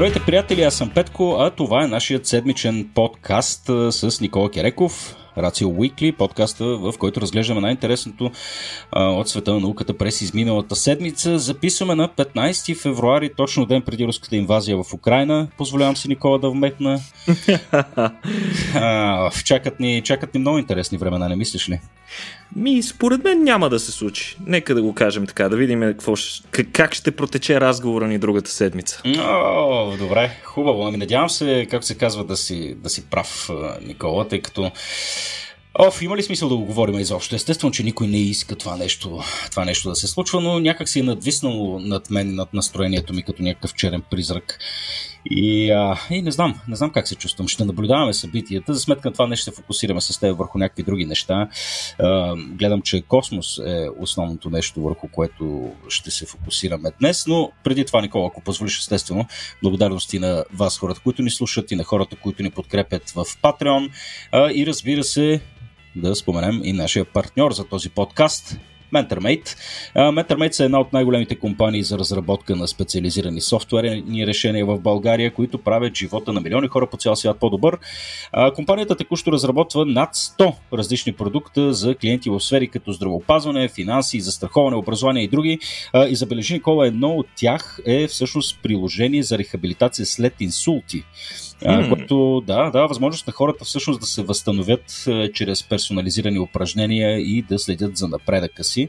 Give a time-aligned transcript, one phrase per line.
[0.00, 5.68] Здравейте, приятели, аз съм Петко, а това е нашият седмичен подкаст с Никола Кереков, Рацио
[5.68, 8.30] Уикли, подкаста, в който разглеждаме най-интересното
[8.92, 11.38] а, от света на науката през изминалата седмица.
[11.38, 15.48] Записваме на 15 февруари, точно ден преди руската инвазия в Украина.
[15.58, 17.00] Позволявам си Никола да вметна.
[18.74, 21.80] а, чакат, ни, чакат ни много интересни времена, не мислиш ли?
[22.56, 24.36] Ми, според мен няма да се случи.
[24.46, 26.14] Нека да го кажем така, да видим какво,
[26.72, 29.02] как ще протече разговора ни другата седмица.
[29.18, 30.86] О, добре, хубаво.
[30.86, 33.50] Ами надявам се, как се казва, да си, да си прав,
[33.82, 34.70] Никола, тъй като
[35.78, 37.34] Оф, има ли смисъл да го говорим изобщо?
[37.34, 39.20] Естествено, че никой не иска това нещо,
[39.50, 43.22] това нещо да се случва, но някак си е надвиснало над мен, над настроението ми
[43.22, 44.58] като някакъв черен призрак.
[45.26, 47.48] И, а, и не знам, не знам как се чувствам.
[47.48, 48.74] Ще наблюдаваме събитията.
[48.74, 51.48] За сметка на това не ще се фокусираме с теб върху някакви други неща.
[51.98, 57.26] А, гледам, че космос е основното нещо, върху което ще се фокусираме днес.
[57.26, 59.26] Но преди това, Никола, ако позволиш, естествено,
[59.62, 63.90] благодарности на вас, хората, които ни слушат и на хората, които ни подкрепят в Patreon.
[64.32, 65.40] А, и разбира се,
[65.96, 68.58] да споменем и нашия партньор за този подкаст
[68.92, 69.56] MentorMate.
[69.96, 75.58] MentorMate е една от най-големите компании за разработка на специализирани софтуерни решения в България, които
[75.58, 77.78] правят живота на милиони хора по цял свят по-добър.
[78.54, 84.76] Компанията текущо разработва над 100 различни продукта за клиенти в сфери като здравеопазване, финанси, застраховане,
[84.76, 85.58] образование и други.
[86.08, 91.04] И забележи, Никола, едно от тях е всъщност приложение за рехабилитация след инсулти
[91.62, 91.88] mm.
[91.88, 97.42] което да, да, възможност на хората всъщност да се възстановят а, чрез персонализирани упражнения и
[97.42, 98.88] да следят за напредъка си.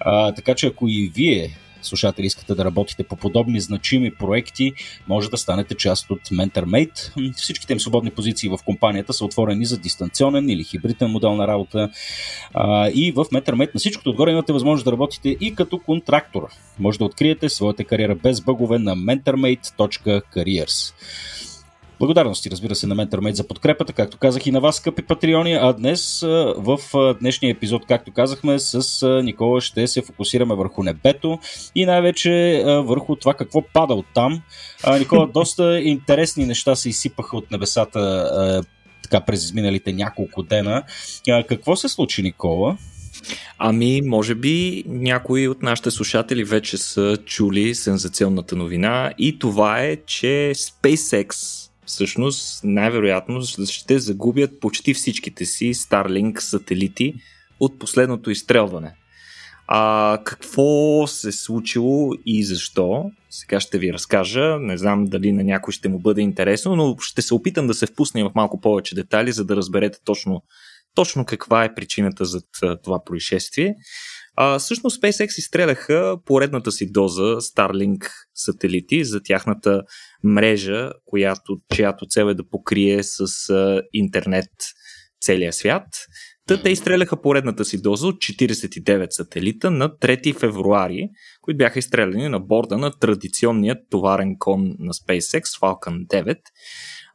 [0.00, 1.50] А, така че ако и вие
[1.82, 4.72] слушатели искате да работите по подобни значими проекти,
[5.08, 7.32] може да станете част от MentorMate.
[7.36, 11.90] Всичките им свободни позиции в компанията са отворени за дистанционен или хибриден модел на работа.
[12.94, 16.48] И в MentorMate на всичкото отгоре имате възможност да работите и като контрактор.
[16.78, 20.94] Може да откриете своята кариера без бъгове на mentormate.careers.
[22.02, 25.54] Благодарности, разбира се, на MentorMate за подкрепата, както казах и на вас, скъпи патреони.
[25.54, 26.20] А днес
[26.56, 26.78] в
[27.20, 31.38] днешния епизод, както казахме, с Никола ще се фокусираме върху небето
[31.74, 34.42] и най-вече върху това какво пада от там.
[34.98, 38.62] Никола, доста интересни неща се изсипаха от небесата
[39.02, 40.82] така през изминалите няколко дена.
[41.48, 42.76] Какво се случи, Никола?
[43.58, 49.96] Ами, може би някои от нашите слушатели вече са чули сензационната новина и това е,
[49.96, 57.14] че SpaceX всъщност най-вероятно ще загубят почти всичките си Starlink сателити
[57.60, 58.94] от последното изстрелване.
[59.66, 63.10] А какво се е случило и защо?
[63.30, 64.58] Сега ще ви разкажа.
[64.60, 67.86] Не знам дали на някой ще му бъде интересно, но ще се опитам да се
[67.86, 70.42] впусна в малко повече детайли, за да разберете точно,
[70.94, 72.40] точно каква е причината за
[72.82, 73.74] това происшествие.
[74.36, 79.82] А, всъщност SpaceX изстреляха поредната си доза Starlink сателити за тяхната
[80.24, 84.50] мрежа, която, чиято цел е да покрие с а, интернет
[85.20, 85.86] целия свят.
[86.46, 91.08] Та те изстреляха поредната си доза от 49 сателита на 3 февруари,
[91.40, 96.38] които бяха изстреляни на борда на традиционният товарен кон на SpaceX Falcon 9.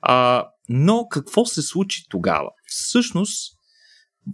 [0.02, 2.50] А, но какво се случи тогава?
[2.68, 3.58] Всъщност,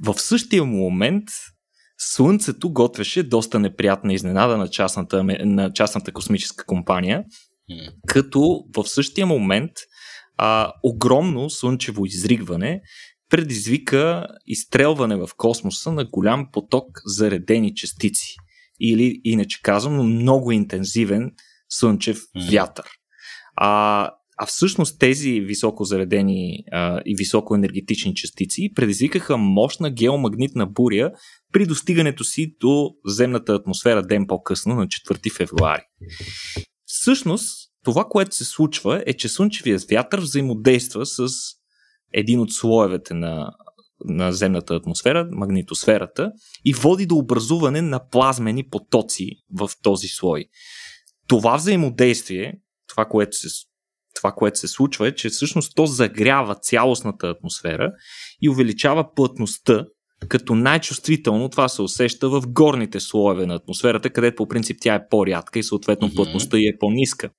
[0.03, 1.29] в същия момент
[1.97, 7.23] Слънцето готвеше доста неприятна изненада на частната, на частната космическа компания,
[7.72, 7.94] mm.
[8.07, 9.72] като в същия момент
[10.38, 12.81] а, огромно слънчево изригване
[13.29, 18.35] предизвика изстрелване в космоса на голям поток заредени частици.
[18.79, 21.31] Или, иначе казвам, много интензивен
[21.69, 22.18] слънчев
[22.51, 22.85] вятър.
[23.56, 31.12] А, а всъщност тези високо заредени а, и високо енергетични частици предизвикаха мощна геомагнитна буря
[31.53, 35.84] при достигането си до земната атмосфера ден по-късно на 4 февруари.
[37.03, 41.27] Всъщност, това, което се случва е, че слънчевият вятър взаимодейства с
[42.13, 43.51] един от слоевете на,
[44.05, 46.31] на земната атмосфера, магнитосферата,
[46.65, 50.45] и води до образуване на плазмени потоци в този слой.
[51.27, 52.53] Това взаимодействие,
[52.88, 53.47] това, което се
[54.15, 57.91] това, което се случва е, че всъщност то загрява цялостната атмосфера
[58.41, 59.85] и увеличава плътността,
[60.27, 65.07] като най-чувствително това се усеща в горните слоеве на атмосферата, където по принцип тя е
[65.09, 66.15] по-рядка и съответно mm-hmm.
[66.15, 67.29] плътността й е по-ниска.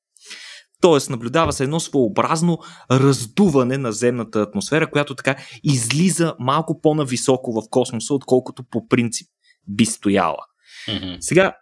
[0.80, 2.58] Тоест, наблюдава се едно своеобразно
[2.90, 9.28] раздуване на земната атмосфера, която така излиза малко по-нависоко в космоса, отколкото по принцип
[9.68, 10.44] би стояла.
[10.88, 11.16] Mm-hmm.
[11.20, 11.52] Сега,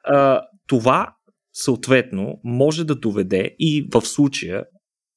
[0.66, 1.14] това
[1.52, 4.64] съответно може да доведе и в случая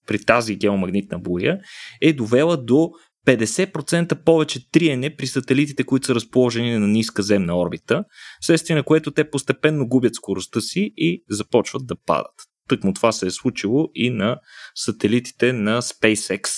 [0.08, 1.60] при тази геомагнитна буря
[2.02, 2.90] е довела до
[3.26, 8.04] 50% повече триене при сателитите, които са разположени на ниска земна орбита,
[8.42, 12.34] вследствие на което те постепенно губят скоростта си и започват да падат.
[12.68, 14.40] тъкмо това се е случило и на
[14.76, 16.50] сателитите на SpaceX.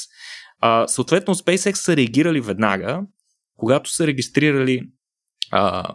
[0.60, 3.02] А, съответно, SpaceX са реагирали веднага,
[3.58, 4.82] когато са регистрирали
[5.52, 5.94] а,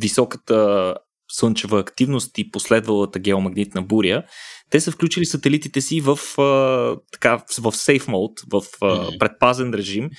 [0.00, 0.94] високата
[1.28, 4.22] слънчева активност и последвалата геомагнитна буря,
[4.70, 10.10] те са включили сателитите си в, а, така, в safe mode, в а, предпазен режим,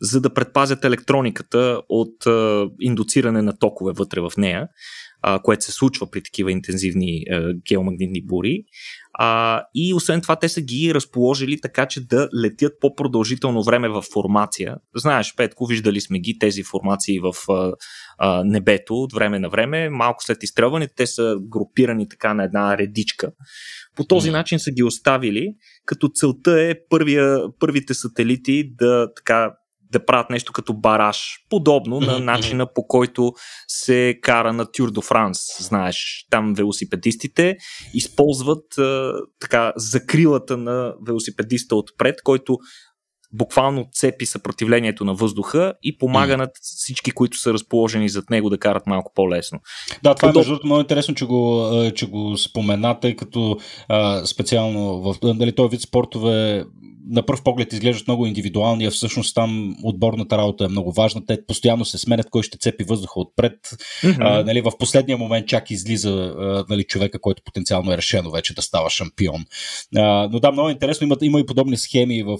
[0.00, 4.68] за да предпазят електрониката от а, индуциране на токове вътре в нея,
[5.22, 8.64] а, което се случва при такива интензивни а, геомагнитни бури.
[9.14, 14.02] А, и освен това, те са ги разположили така, че да летят по-продължително време в
[14.12, 14.76] формация.
[14.96, 17.72] Знаеш, Петко, виждали сме ги тези формации в а,
[18.18, 19.88] а, небето от време на време.
[19.90, 23.32] Малко след изстрелване те са групирани така на една редичка.
[23.96, 24.32] По този mm.
[24.32, 25.54] начин са ги оставили,
[25.86, 29.52] като целта е първия, първите сателити да така
[29.92, 33.32] да правят нещо като бараж, подобно на начина по който
[33.68, 35.38] се кара на Тюр до Франс.
[35.58, 37.56] Знаеш, там велосипедистите
[37.94, 42.58] използват а, така закрилата на велосипедиста отпред, който
[43.32, 46.36] буквално цепи съпротивлението на въздуха и помага mm.
[46.36, 49.60] на всички, които са разположени зад него да карат малко по-лесно.
[50.02, 50.36] Да, това Подоб...
[50.36, 53.58] е между другото много интересно, че го, че го спомена, тъй като
[53.88, 56.64] а, специално в нали, този вид спортове
[57.08, 61.26] на пръв поглед изглеждат много индивидуални, а всъщност там отборната работа е много важна.
[61.26, 63.58] Те постоянно се сменят кой ще цепи въздуха отпред.
[63.62, 64.16] Mm-hmm.
[64.20, 68.54] А, нали, в последния момент чак излиза а, нали, човека, който потенциално е решено вече
[68.54, 69.44] да става шампион.
[69.96, 71.04] А, но да, много интересно.
[71.04, 72.38] Има, има и подобни схеми в,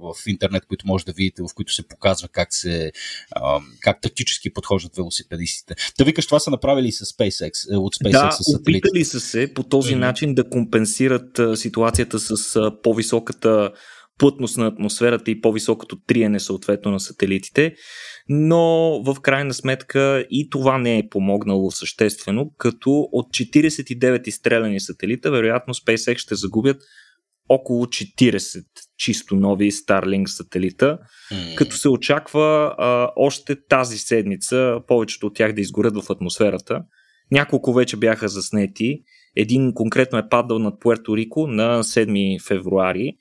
[0.00, 2.92] в интернет, които може да видите, в които се показва как, се,
[3.30, 5.74] а, как тактически подхождат велосипедистите.
[5.98, 9.20] Да викаш, това са направили и с SpaceX, е, от SpaceX да, с опитали са
[9.20, 9.98] се по този mm-hmm.
[9.98, 13.57] начин да компенсират ситуацията с по-високата
[14.18, 17.74] плътност на атмосферата и по-високото триене съответно на сателитите,
[18.28, 18.58] но
[19.02, 25.74] в крайна сметка и това не е помогнало съществено, като от 49 изстреляни сателита, вероятно
[25.74, 26.82] SpaceX ще загубят
[27.48, 28.64] около 40
[28.98, 30.98] чисто нови Starlink сателита,
[31.32, 31.54] mm.
[31.54, 36.82] като се очаква а, още тази седмица повечето от тях да изгорят в атмосферата.
[37.30, 39.02] Няколко вече бяха заснети.
[39.36, 43.12] Един конкретно е падал над Пуерто Рико на 7 февруари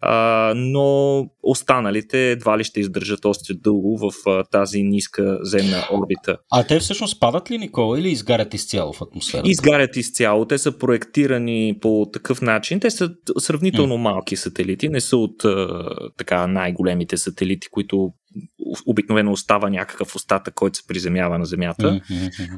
[0.00, 6.36] а, но останалите едва ли ще издържат още дълго в а, тази ниска земна орбита.
[6.52, 9.50] А те всъщност падат ли, Никола, или изгарят изцяло в атмосферата?
[9.50, 10.44] Изгарят изцяло.
[10.44, 12.80] Те са проектирани по такъв начин.
[12.80, 14.00] Те са сравнително mm.
[14.00, 15.68] малки сателити, не са от а,
[16.16, 18.12] така най-големите сателити, които
[18.86, 22.00] обикновено остава някакъв остатък, който се приземява на Земята,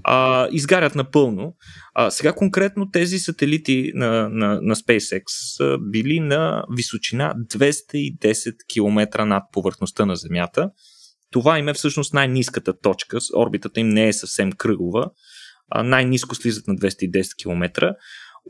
[0.05, 1.57] а, изгарят напълно.
[1.95, 5.23] А, сега конкретно тези сателити на, на, на SpaceX
[5.57, 10.71] са били на височина 210 км над повърхността на Земята.
[11.31, 13.19] Това им е всъщност най-низката точка.
[13.37, 15.11] Орбитата им не е съвсем кръгова.
[15.71, 17.95] А, най-низко слизат на 210 км.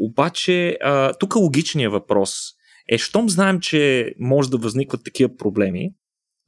[0.01, 0.79] Обаче,
[1.21, 2.35] тук логичният въпрос
[2.89, 5.91] е, щом знаем, че може да възникват такива проблеми,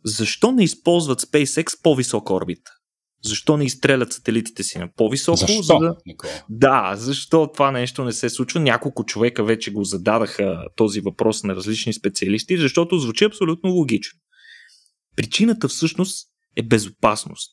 [0.05, 2.71] защо не използват SpaceX по-висока орбита?
[3.25, 5.37] Защо не изстрелят сателитите си на по-високо?
[5.37, 5.97] Защо, за да...
[6.49, 8.61] Да, защо това нещо не се случва?
[8.61, 14.19] Няколко човека вече го зададаха този въпрос на различни специалисти, защото звучи абсолютно логично.
[15.17, 17.51] Причината всъщност е безопасност.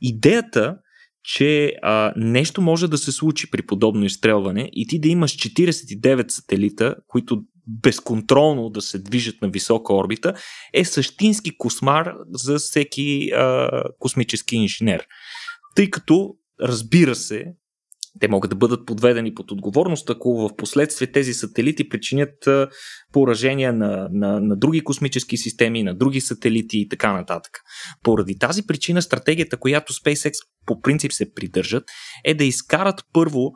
[0.00, 0.76] Идеята,
[1.24, 6.30] че а, нещо може да се случи при подобно изстрелване и ти да имаш 49
[6.30, 10.34] сателита, които безконтролно да се движат на висока орбита,
[10.72, 15.06] е същински космар за всеки а, космически инженер.
[15.74, 17.44] Тъй като, разбира се,
[18.20, 22.48] те могат да бъдат подведени под отговорност, ако в последствие тези сателити причинят
[23.12, 27.60] поражения на, на, на други космически системи, на други сателити и така нататък.
[28.02, 30.32] Поради тази причина стратегията, която SpaceX
[30.66, 31.84] по принцип се придържат,
[32.24, 33.52] е да изкарат първо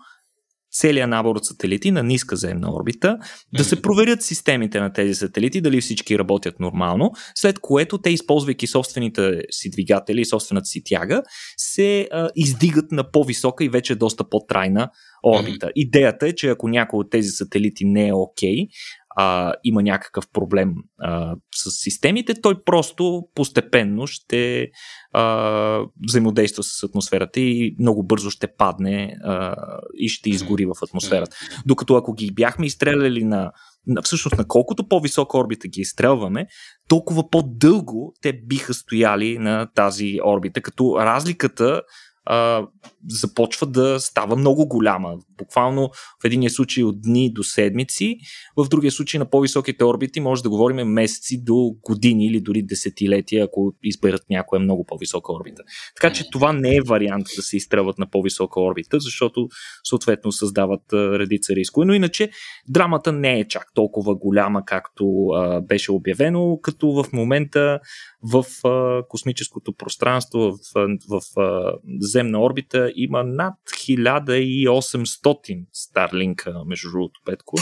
[0.73, 3.19] целият набор от сателити на ниска земна орбита,
[3.57, 8.67] да се проверят системите на тези сателити, дали всички работят нормално, след което те, използвайки
[8.67, 11.23] собствените си двигатели и собствената си тяга,
[11.57, 14.91] се а, издигат на по-висока и вече доста по-трайна
[15.25, 15.71] орбита.
[15.77, 18.69] Идеята е, че ако някой от тези сателити не е окей, okay,
[19.17, 24.69] а, има някакъв проблем а, с системите, той просто постепенно ще
[25.13, 29.57] а, взаимодейства с атмосферата и много бързо ще падне а,
[29.99, 31.37] и ще изгори в атмосферата.
[31.67, 33.53] Докато ако ги бяхме изстреляли на,
[33.87, 36.47] на всъщност на колкото по-висока орбита ги изстрелваме,
[36.89, 41.83] толкова по-дълго те биха стояли на тази орбита, като разликата
[42.31, 42.67] а,
[43.09, 45.17] започва да става много голяма.
[45.39, 45.91] Буквално
[46.23, 48.19] в единия случай от дни до седмици,
[48.57, 53.45] в другия случай на по-високите орбити може да говорим месеци до години или дори десетилетия,
[53.45, 55.63] ако изберат някоя много по-висока орбита.
[55.97, 59.49] Така че това не е вариант да се изстрелват на по-висока орбита, защото
[59.85, 61.87] съответно създават редица рискове.
[61.87, 62.31] Но иначе
[62.69, 67.81] драмата не е чак толкова голяма, както а, беше обявено, като в момента
[68.23, 77.21] в а, космическото пространство, в, в, в земна орбита има над 1800 Старлинка, между другото,
[77.25, 77.57] Петко.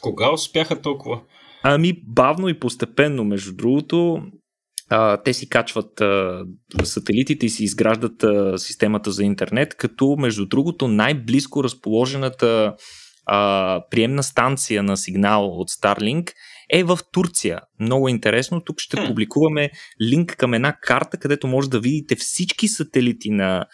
[0.00, 1.20] Кога успяха толкова?
[1.62, 4.22] Ами, бавно и постепенно, между другото.
[4.90, 6.44] А, те си качват а,
[6.84, 12.76] сателитите и си изграждат а, системата за интернет, като, между другото, най-близко разположената
[13.26, 16.30] а, приемна станция на сигнал от Starlink
[16.70, 17.60] е в Турция.
[17.80, 18.60] Много интересно.
[18.60, 19.70] Тук ще публикуваме
[20.02, 23.66] линк към една карта, където може да видите всички сателити на,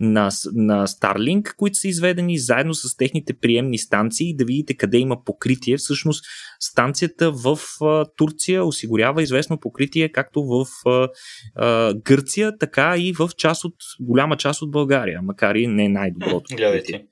[0.00, 5.24] на, на Starlink, които са изведени заедно с техните приемни станции, да видите къде има
[5.24, 5.76] покритие.
[5.76, 6.24] Всъщност
[6.60, 11.08] станцията в а, Турция осигурява известно покритие както в а,
[11.56, 16.56] а, Гърция, така и в част от, голяма част от България, макар и не най-доброто.
[16.56, 17.04] Гледайте.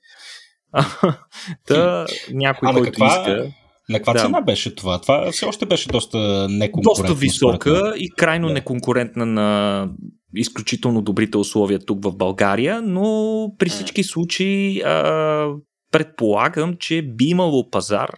[1.67, 3.53] Та, някой, а, който каква, иска.
[3.89, 4.19] На каква да.
[4.19, 5.01] цена беше това?
[5.01, 7.03] Това все още беше доста неконкурентно.
[7.05, 8.53] Доста висока и крайно да.
[8.53, 9.89] неконкурентна на
[10.35, 15.47] изключително добрите условия тук в България, но при всички случаи а,
[15.91, 18.09] предполагам, че би имало пазар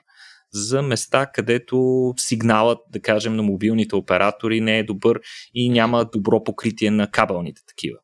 [0.54, 5.20] за места, където сигналът, да кажем, на мобилните оператори не е добър
[5.54, 7.98] и няма добро покритие на кабелните такива.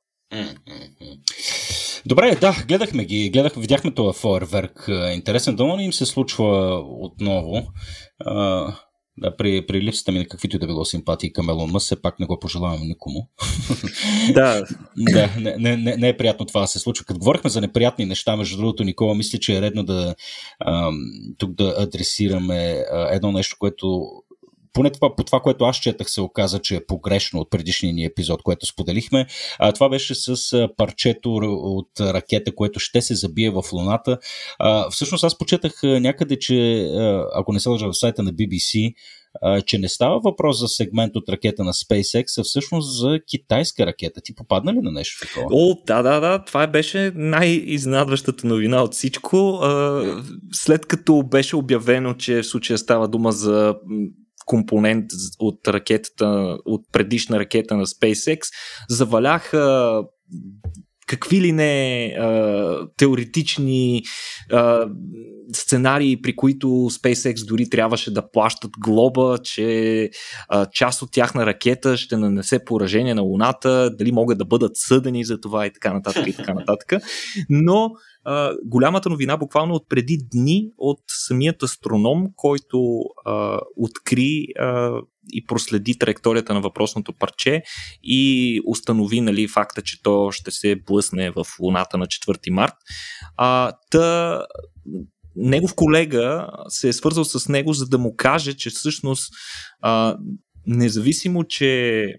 [2.06, 4.90] Добре, да, гледахме ги, гледах, видяхме това фойерверк.
[5.14, 7.68] Интересен, дано не им се случва отново.
[8.26, 8.68] А,
[9.18, 12.02] да, при, при липсата ми на каквито и да било симпатии към Елон Мъс, все
[12.02, 13.30] пак не го пожелавам никому.
[14.34, 14.66] Да.
[14.98, 17.06] да, не, не, не е приятно това да се случва.
[17.06, 20.16] Като говорихме за неприятни неща, между другото, Никола, мисля, че е редно да
[20.66, 20.96] ам,
[21.38, 24.06] тук да адресираме а, едно нещо, което
[24.74, 28.06] поне това, по това, което аз четах, се оказа, че е погрешно от предишния ни
[28.06, 29.28] епизод, което споделихме.
[29.60, 34.18] А, това беше с а, парчето от ракета, което ще се забие в Луната.
[34.60, 36.88] А, всъщност аз почетах някъде, че
[37.36, 38.94] ако не се лъжа в сайта на BBC,
[39.66, 44.22] че не става въпрос за сегмент от ракета на SpaceX, а всъщност за китайска ракета.
[44.22, 45.48] Ти попадна ли на нещо такова?
[45.52, 46.44] О, да, да, да.
[46.46, 49.60] Това беше най-изненадващата новина от всичко.
[50.52, 53.76] След като беше обявено, че в случая става дума за
[54.52, 55.06] компонент
[55.40, 58.40] от ракетата, от предишна ракета на SpaceX,
[58.90, 60.04] заваляха
[61.08, 64.04] какви ли не а, теоретични
[64.52, 64.88] а,
[65.54, 70.10] сценарии, при които SpaceX дори трябваше да плащат глоба, че
[70.50, 75.26] а, част от тяхна ракета ще нанесе поражение на Луната, дали могат да бъдат съдени
[75.26, 76.94] за това и така нататък и така нататък.
[77.50, 77.92] Но
[78.24, 84.92] а, голямата новина буквално от преди дни от самият астроном, който а, откри а,
[85.34, 87.64] и проследи траекторията на въпросното парче
[88.04, 92.74] и установи нали, факта, че то ще се блъсне в Луната на 4 март.
[93.38, 94.40] А, та
[95.36, 99.34] негов колега се е свързал с него, за да му каже, че всъщност
[99.82, 100.18] а,
[100.68, 102.14] независимо, че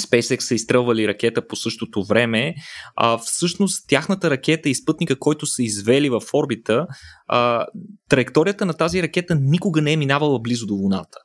[0.00, 2.54] SpaceX са изстрелвали ракета по същото време,
[2.96, 6.86] а всъщност тяхната ракета и спътника, който са извели в орбита,
[7.28, 7.66] а,
[8.08, 11.18] траекторията на тази ракета никога не е минавала близо до Луната.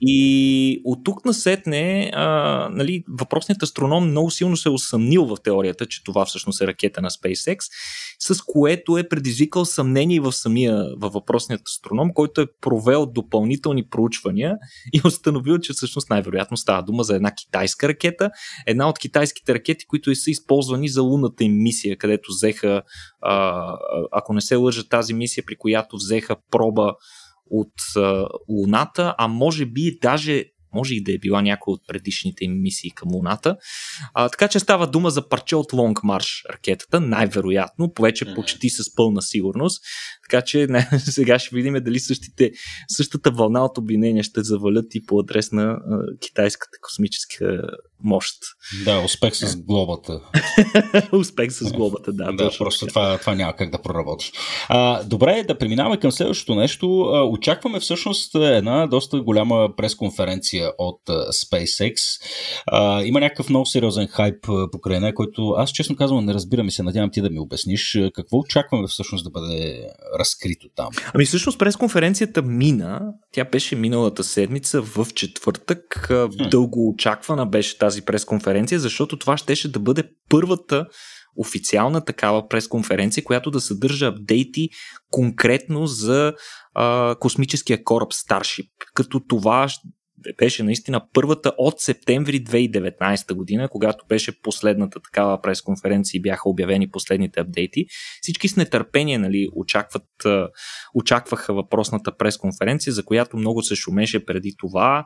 [0.00, 5.86] И от тук насетне, а, нали, въпросният астроном много силно се е усъмнил в теорията,
[5.86, 7.58] че това всъщност е ракета на SpaceX,
[8.18, 14.56] с което е предизвикал съмнение в самия, във въпросният астроном, който е провел допълнителни проучвания
[14.92, 18.30] и установил, че всъщност най-вероятно става дума за една китайска ракета,
[18.66, 22.82] една от китайските ракети, които са използвани за лунната им мисия, където взеха,
[23.22, 23.72] а,
[24.12, 26.94] ако не се лъжа, тази мисия, при която взеха проба
[27.50, 32.44] от а, Луната, а може би даже може и да е била някоя от предишните
[32.44, 33.56] им мисии към Луната.
[34.14, 38.94] А, така че става дума за парче от Long March ракетата, най-вероятно, повече почти с
[38.94, 39.84] пълна сигурност.
[40.30, 42.52] Така че не, сега ще видим дали същите,
[42.88, 45.78] същата вълна от обвинения ще завалят и по адрес на а,
[46.20, 47.62] китайската космическа
[48.04, 48.34] мощ.
[48.84, 50.20] Да, успех с глобата.
[51.12, 52.32] успех с глобата, да.
[52.32, 54.32] да просто това, това няма как да проработи.
[54.68, 57.00] А, добре, да преминаваме към следващото нещо.
[57.00, 61.94] А, очакваме всъщност една доста голяма пресконференция от а, SpaceX.
[62.66, 66.70] А, има някакъв много сериозен хайп покрай нея, който аз честно казвам не разбирам и
[66.70, 67.98] се надявам ти да ми обясниш.
[68.14, 70.88] Какво очакваме всъщност да бъде разкрито там?
[71.14, 73.00] Ами всъщност пресконференцията мина.
[73.32, 76.06] Тя беше миналата седмица в четвъртък.
[76.06, 76.48] Хм.
[76.50, 80.86] Дълго очаквана беше тази пресконференция, защото това щеше да бъде първата
[81.36, 84.68] официална такава пресконференция, която да съдържа апдейти
[85.10, 86.32] конкретно за
[86.74, 88.68] а, космическия кораб Starship.
[88.94, 89.68] Като това
[90.38, 96.90] беше наистина първата от септември 2019 година, когато беше последната такава пресконференция и бяха обявени
[96.90, 97.86] последните апдейти.
[98.22, 100.08] Всички с нетърпение нали, очакват,
[100.94, 105.04] очакваха въпросната пресконференция, за която много се шумеше преди това.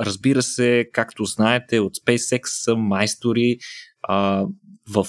[0.00, 3.56] разбира се, както знаете, от SpaceX са майстори
[4.88, 5.06] в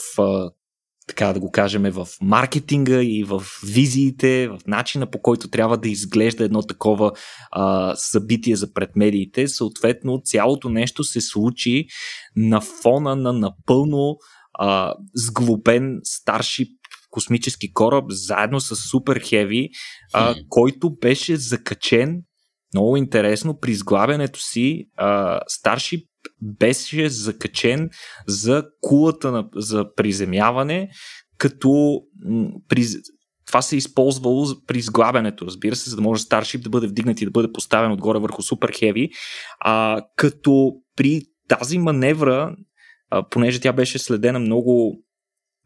[1.08, 5.90] така да го кажем, в маркетинга и в визиите, в начина по който трябва да
[5.90, 7.12] изглежда едно такова
[7.52, 9.48] а, събитие за предмедиите.
[9.48, 11.86] Съответно, цялото нещо се случи
[12.36, 14.18] на фона на напълно
[14.54, 16.70] а, сглобен старшип
[17.10, 19.70] космически кораб, заедно с Супер Хеви,
[20.14, 22.22] а, който беше закачен
[22.74, 26.08] много интересно при изглабянето си а, Старшип
[26.42, 27.90] беше закачен
[28.28, 30.90] за кулата на, за приземяване,
[31.38, 32.02] като
[32.68, 32.86] при,
[33.46, 37.22] това се е използвало при изглабянето, разбира се, за да може Starship да бъде вдигнат
[37.22, 39.10] и да бъде поставен отгоре върху Super Heavy,
[39.60, 42.56] а, като при тази маневра,
[43.10, 45.04] а, понеже тя беше следена много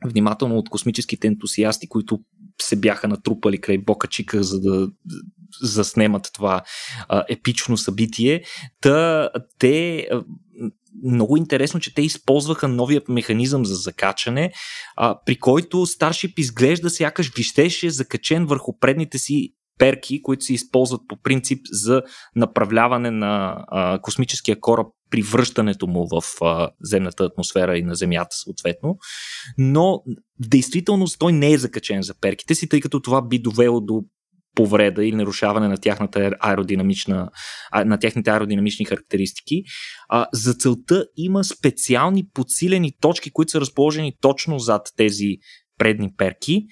[0.05, 2.19] внимателно от космическите ентусиасти, които
[2.61, 4.89] се бяха натрупали край Бока Чика, за да
[5.61, 6.63] заснемат това
[7.09, 8.43] а, епично събитие.
[8.81, 10.07] Та, те
[11.03, 14.51] много интересно, че те използваха новият механизъм за закачане,
[14.95, 21.01] а, при който Starship изглежда сякаш вищеше закачен върху предните си перки, които се използват
[21.07, 22.01] по принцип за
[22.35, 28.35] направляване на а, космическия кораб при връщането му в а, земната атмосфера и на Земята
[28.43, 28.97] съответно.
[29.57, 30.03] Но
[30.45, 34.03] в действителност той не е закачен за перките си, тъй като това би довело до
[34.57, 37.29] повреда или нарушаване на тяхната аеродинамична,
[37.85, 39.63] на техните аеродинамични характеристики.
[40.33, 45.27] За целта има специални подсилени точки, които са разположени точно зад тези
[45.77, 46.65] предни перки,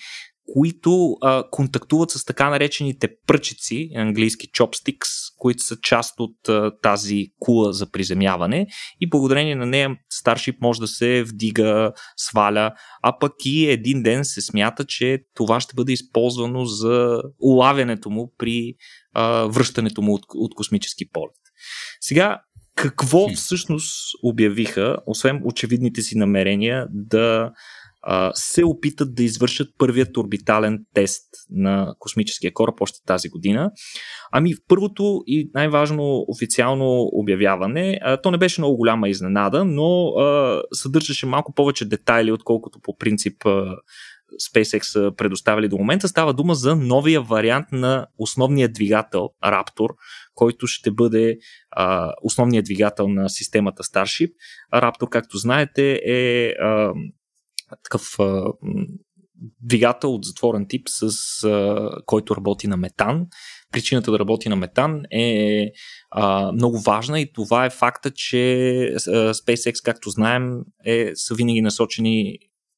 [0.53, 7.27] които а, контактуват с така наречените пръчици, английски chopsticks, които са част от а, тази
[7.39, 8.67] кула за приземяване
[9.01, 12.71] и благодарение на нея Starship може да се вдига, сваля,
[13.03, 18.33] а пък и един ден се смята, че това ще бъде използвано за улавянето му
[18.37, 18.73] при
[19.13, 21.35] а, връщането му от, от космически полет.
[22.01, 22.39] Сега,
[22.75, 27.51] какво всъщност обявиха, освен очевидните си намерения да
[28.33, 33.71] се опитат да извършат първият орбитален тест на космическия кораб още тази година.
[34.31, 40.61] Ами първото и най-важно официално обявяване, а, то не беше много голяма изненада, но а,
[40.73, 43.75] съдържаше малко повече детайли, отколкото по принцип а,
[44.51, 46.07] SpaceX предоставили до момента.
[46.07, 49.89] Става дума за новия вариант на основния двигател Raptor,
[50.35, 51.37] който ще бъде
[51.71, 54.31] а, основният двигател на системата Starship.
[54.73, 56.93] Raptor, както знаете, е а,
[57.83, 58.43] такъв а,
[59.61, 63.25] двигател от затворен тип, с а, който работи на метан.
[63.71, 65.65] Причината да работи на метан е
[66.11, 70.53] а, много важна и това е факта, че а, SpaceX, както знаем,
[70.85, 72.37] е, са винаги насочени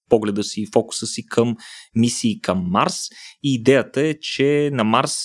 [0.09, 1.55] погледа си, фокуса си към
[1.95, 2.99] мисии към Марс
[3.43, 5.17] и идеята е, че на Марс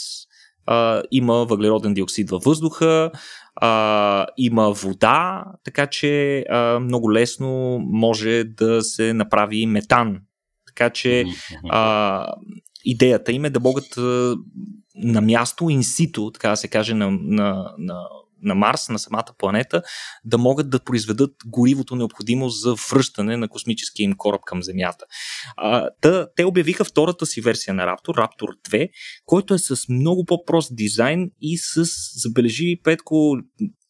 [0.66, 3.10] а, има въглероден диоксид във въздуха,
[3.54, 10.20] а, има вода, така че а, много лесно може да се направи метан.
[10.66, 11.24] Така че
[11.70, 12.26] а,
[12.84, 14.36] идеята им е да могат а,
[14.94, 18.02] на място, инсито, така да се каже, на, на, на
[18.42, 19.82] на Марс, на самата планета,
[20.24, 25.04] да могат да произведат горивото необходимо за връщане на космическия им кораб към Земята.
[25.56, 28.88] А, та, те обявиха втората си версия на Raptor, Raptor 2,
[29.26, 33.36] който е с много по-прост дизайн и с, забележи Петко,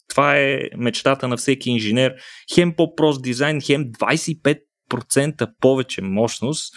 [0.09, 2.15] това е мечтата на всеки инженер,
[2.55, 6.75] хем по-прост дизайн, хем 25% повече мощност,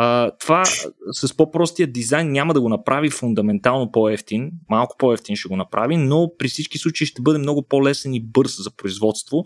[0.00, 0.64] а, това
[1.12, 6.30] с по-простия дизайн няма да го направи фундаментално по-ефтин, малко по-ефтин ще го направи, но
[6.38, 9.44] при всички случаи ще бъде много по-лесен и бърз за производство.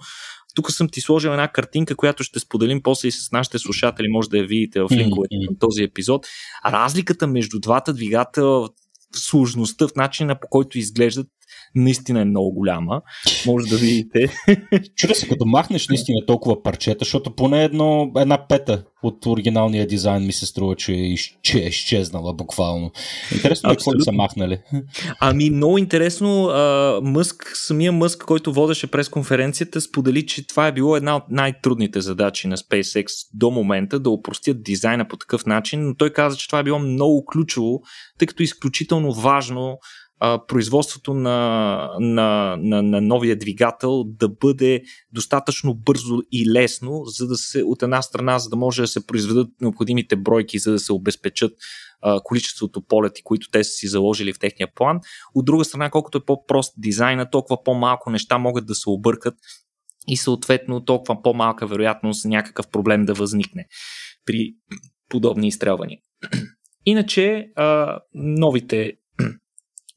[0.54, 4.28] Тук съм ти сложил една картинка, която ще споделим после и с нашите слушатели, може
[4.28, 6.26] да я видите в линковете на този епизод.
[6.66, 8.68] Разликата между двата двигателя,
[9.16, 11.26] сложността в начина по който изглеждат
[11.74, 13.00] наистина е много голяма.
[13.46, 14.32] Може да видите.
[14.96, 20.26] Чудо се, като махнеш наистина толкова парчета, защото поне едно, една пета от оригиналния дизайн
[20.26, 22.90] ми се струва, че, е че е изчезнала буквално.
[23.32, 24.58] Интересно е какво са махнали.
[25.20, 30.72] Ами много интересно, а, Мъск, самия Мъск, който водеше през конференцията, сподели, че това е
[30.72, 35.86] било една от най-трудните задачи на SpaceX до момента, да упростят дизайна по такъв начин,
[35.88, 37.80] но той каза, че това е било много ключово,
[38.18, 39.78] тъй като е изключително важно
[40.48, 44.82] производството на, на, на, на новия двигател да бъде
[45.12, 49.06] достатъчно бързо и лесно, за да се от една страна, за да може да се
[49.06, 51.52] произведат необходимите бройки, за да се обезпечат
[52.02, 55.00] а, количеството полети, които те са си заложили в техния план.
[55.35, 59.35] От друга страна, колкото е по-прост дизайна, толкова по-малко неща могат да се объркат
[60.08, 63.66] и съответно толкова по-малка вероятност някакъв проблем да възникне
[64.26, 64.54] при
[65.08, 65.98] подобни изстрелвания.
[66.87, 68.92] Иначе а, новите,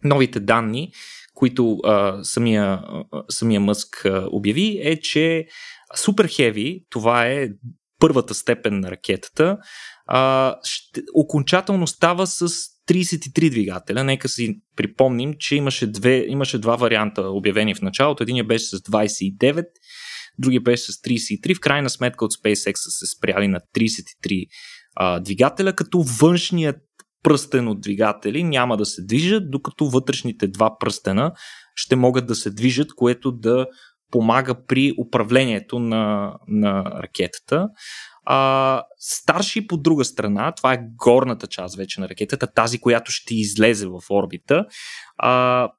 [0.03, 0.91] новите данни,
[1.33, 2.81] които а, самия,
[3.29, 5.45] самия Мъск а, обяви, е, че
[5.97, 7.49] Super Heavy, това е
[7.99, 9.57] първата степен на ракетата,
[10.07, 12.49] а, ще, окончателно става с
[12.89, 14.03] 33 двигателя.
[14.03, 18.23] Нека си припомним, че имаше, две, имаше два варианта обявени в началото.
[18.23, 19.65] Единия беше с 29,
[20.39, 21.55] другия беше с 33.
[21.55, 24.45] В крайна сметка от SpaceX са се спряли на 33
[24.95, 26.77] а, двигателя, като външният
[27.25, 31.31] пръстен от двигатели няма да се движат, докато вътрешните два пръстена
[31.75, 33.67] ще могат да се движат, което да
[34.11, 37.67] помага при управлението на, на ракетата.
[38.25, 43.35] А, старши по друга страна, това е горната част вече на ракетата, тази, която ще
[43.35, 44.65] излезе в орбита.
[45.17, 45.69] А,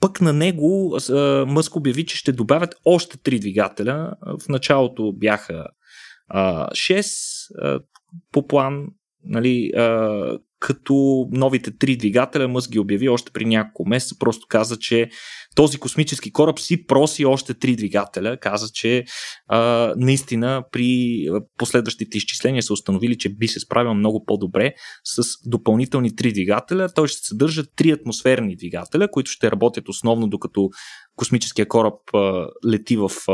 [0.00, 0.98] пък на него
[1.46, 4.12] Мъск обяви, че ще добавят още три двигателя.
[4.44, 5.66] В началото бяха
[6.28, 7.06] а, 6
[7.62, 7.80] а,
[8.32, 8.86] по план,
[9.24, 14.14] нали, а, като новите три двигателя Мъск ги обяви още при няколко месеца.
[14.18, 15.08] Просто каза, че
[15.54, 18.36] този космически кораб си проси още три двигателя.
[18.36, 19.04] Каза, че
[19.48, 21.18] а, наистина при
[21.58, 26.88] последващите изчисления са установили, че би се справил много по-добре с допълнителни три двигателя.
[26.94, 30.68] Той ще съдържа три атмосферни двигателя, които ще работят основно докато
[31.16, 33.32] космическия кораб а, лети в, а,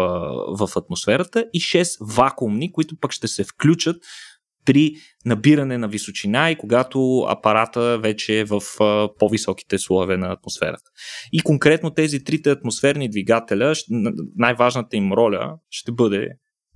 [0.59, 3.97] в атмосферата и 6 вакуумни, които пък ще се включат
[4.65, 4.93] при
[5.25, 8.63] набиране на височина и когато апарата вече е в
[9.19, 10.91] по-високите слоеве на атмосферата.
[11.33, 13.75] И конкретно тези трите атмосферни двигателя,
[14.37, 16.29] най-важната им роля ще бъде,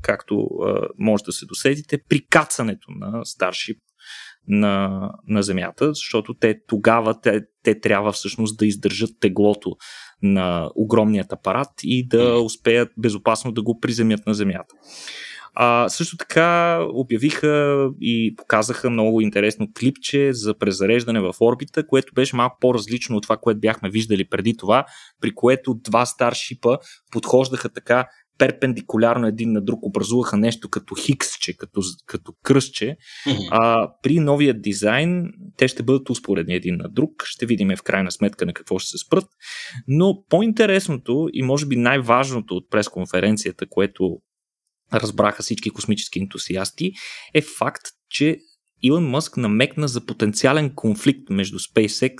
[0.02, 0.48] както
[0.98, 3.78] може да се досетите, при кацането на Starship
[4.48, 9.76] на, на Земята, защото те тогава те, те трябва всъщност да издържат теглото
[10.22, 14.74] на огромният апарат и да успеят безопасно да го приземят на Земята.
[15.58, 22.36] А, също така обявиха и показаха много интересно клипче за презареждане в орбита, което беше
[22.36, 24.84] малко по-различно от това, което бяхме виждали преди това,
[25.20, 26.76] при което два старшипа
[27.12, 28.06] подхождаха така
[28.38, 32.96] перпендикулярно един на друг, образуваха нещо като хиксче, като, като кръстче.
[33.26, 33.48] Mm-hmm.
[33.50, 35.24] А, при новия дизайн
[35.56, 37.10] те ще бъдат успоредни един на друг.
[37.24, 39.26] Ще видим в крайна сметка на какво ще се спрат.
[39.88, 44.18] Но по-интересното и може би най-важното от пресконференцията, което
[44.92, 46.92] разбраха всички космически ентусиасти,
[47.34, 48.38] е факт, че
[48.82, 52.14] Илон Мъск намекна за потенциален конфликт между SpaceX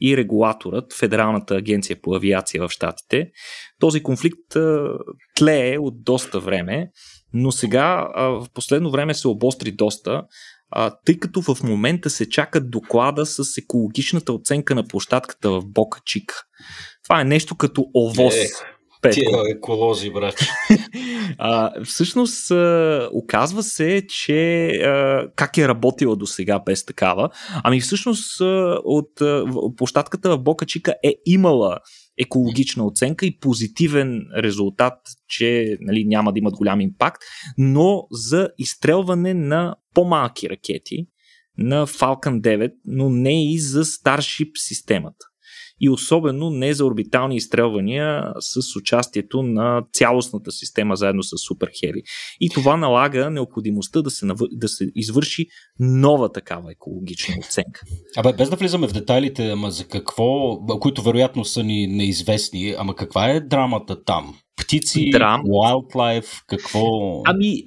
[0.00, 3.30] и регулаторът, Федералната агенция по авиация в Штатите.
[3.78, 4.56] Този конфликт
[5.34, 6.90] тлее от доста време,
[7.34, 10.22] но сега в последно време се обостри доста,
[11.04, 16.34] тъй като в момента се чака доклада с екологичната оценка на площадката в Бока Чика.
[17.04, 18.34] Това е нещо като ОВОз.
[18.34, 18.48] Е,
[19.02, 19.20] Петко.
[19.20, 20.34] Тия еколози, брат.
[21.38, 27.30] а, всъщност, а, оказва се, че а, как е работила до сега без такава.
[27.64, 29.44] Ами всъщност а, от а,
[29.76, 31.78] площадката в Бока Чика е имала
[32.18, 34.94] екологична оценка и позитивен резултат,
[35.28, 37.22] че нали, няма да имат голям импакт,
[37.58, 41.06] но за изстрелване на по-малки ракети
[41.58, 45.31] на Falcon 9, но не и за Starship системата
[45.82, 52.02] и особено не за орбитални изстрелвания с участието на цялостната система заедно с Heavy.
[52.40, 55.46] И това налага необходимостта да се, да се извърши
[55.80, 57.80] нова такава екологична оценка.
[58.16, 62.94] Абе, без да влизаме в детайлите, ама за какво, които вероятно са ни неизвестни, ама
[62.94, 64.34] каква е драмата там?
[64.56, 65.42] Птици, Драм.
[65.42, 66.82] wildlife, какво?
[67.24, 67.62] Ами,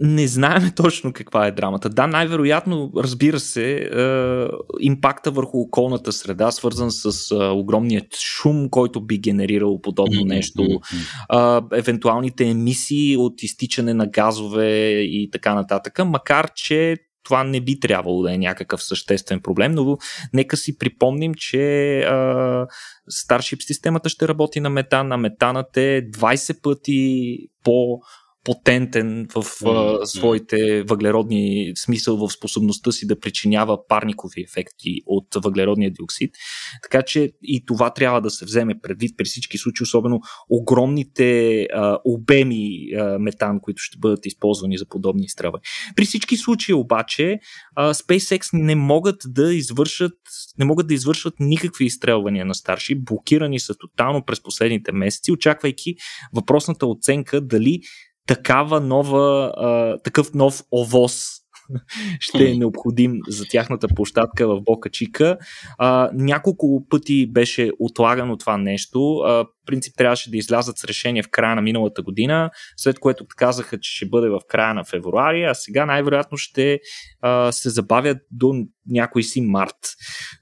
[0.00, 1.88] не знаем точно каква е драмата.
[1.88, 4.46] Да, най-вероятно, разбира се, е,
[4.80, 11.78] импакта върху околната среда, свързан с е, огромният шум, който би генерирал подобно нещо, е,
[11.78, 18.22] евентуалните емисии от изтичане на газове и така нататък, макар че това не би трябвало
[18.22, 19.98] да е някакъв съществен проблем, но
[20.32, 22.66] нека си припомним, че а,
[23.10, 28.00] Starship системата ще работи на метан, а метанът е 20 пъти по
[28.44, 30.04] потентен в mm-hmm.
[30.04, 36.34] своите въглеродни смисъл в способността си да причинява парникови ефекти от въглеродния диоксид.
[36.82, 41.98] Така че и това трябва да се вземе предвид при всички случаи, особено огромните а,
[42.04, 45.62] обеми а, метан, които ще бъдат използвани за подобни изстрелвания.
[45.96, 47.38] При всички случаи обаче
[47.76, 50.12] а, SpaceX не могат да извършат
[50.58, 55.94] не могат да извършват никакви изстрелвания на старши, блокирани са тотално през последните месеци, очаквайки
[56.34, 57.80] въпросната оценка дали
[58.26, 61.42] такава нова, а, такъв нов овоз
[62.20, 65.38] ще е необходим за тяхната площадка в Бока Чика.
[65.78, 69.16] А, няколко пъти беше отлагано това нещо.
[69.16, 73.80] А, принцип трябваше да излязат с решение в края на миналата година, след което казаха,
[73.80, 76.80] че ще бъде в края на февруари, а сега най-вероятно ще
[77.20, 78.54] а, се забавят до
[78.86, 79.76] някой си март.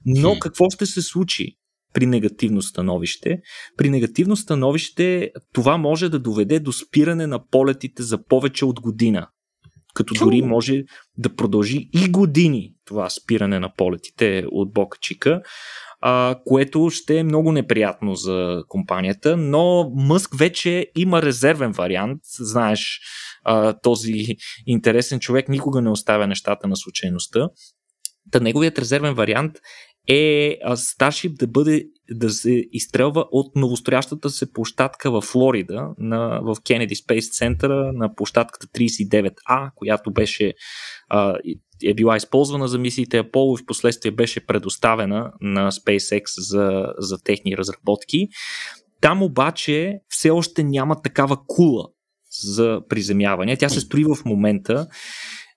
[0.05, 1.57] Но какво ще се случи?
[1.93, 3.39] При негативно становище.
[3.77, 9.27] При негативно становище това може да доведе до спиране на полетите за повече от година.
[9.93, 10.83] Като дори може
[11.17, 15.41] да продължи и години това спиране на полетите от Бока Чика,
[16.01, 22.21] а, което ще е много неприятно за компанията, но Мъск вече има резервен вариант.
[22.39, 22.99] Знаеш,
[23.43, 24.25] а, този
[24.65, 27.49] интересен човек никога не оставя нещата на случайността.
[28.31, 29.57] Та неговият резервен вариант
[30.07, 36.55] е Starship да бъде да се изстрелва от новостроящата се площадка в Флорида, на, в
[36.55, 40.53] Kennedy Space Center, на площадката 39A, която беше
[41.09, 41.35] а,
[41.83, 47.23] е била използвана за мисиите Apollo и в последствие беше предоставена на SpaceX за, за
[47.23, 48.27] техни разработки.
[49.01, 51.87] Там обаче все още няма такава кула
[52.43, 53.57] за приземяване.
[53.57, 54.87] Тя се строи в момента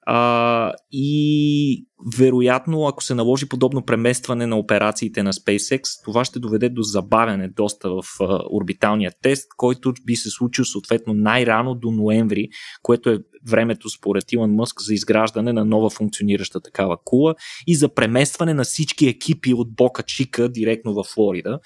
[0.07, 1.87] а, и
[2.19, 7.49] вероятно, ако се наложи подобно преместване на операциите на SpaceX, това ще доведе до забавяне
[7.49, 12.49] доста в а, орбиталния тест, който би се случил съответно най-рано до ноември,
[12.83, 13.19] което е
[13.51, 17.35] времето според Илон Мъск за изграждане на нова функционираща такава кула
[17.67, 21.59] и за преместване на всички екипи от Бока Чика директно в Флорида.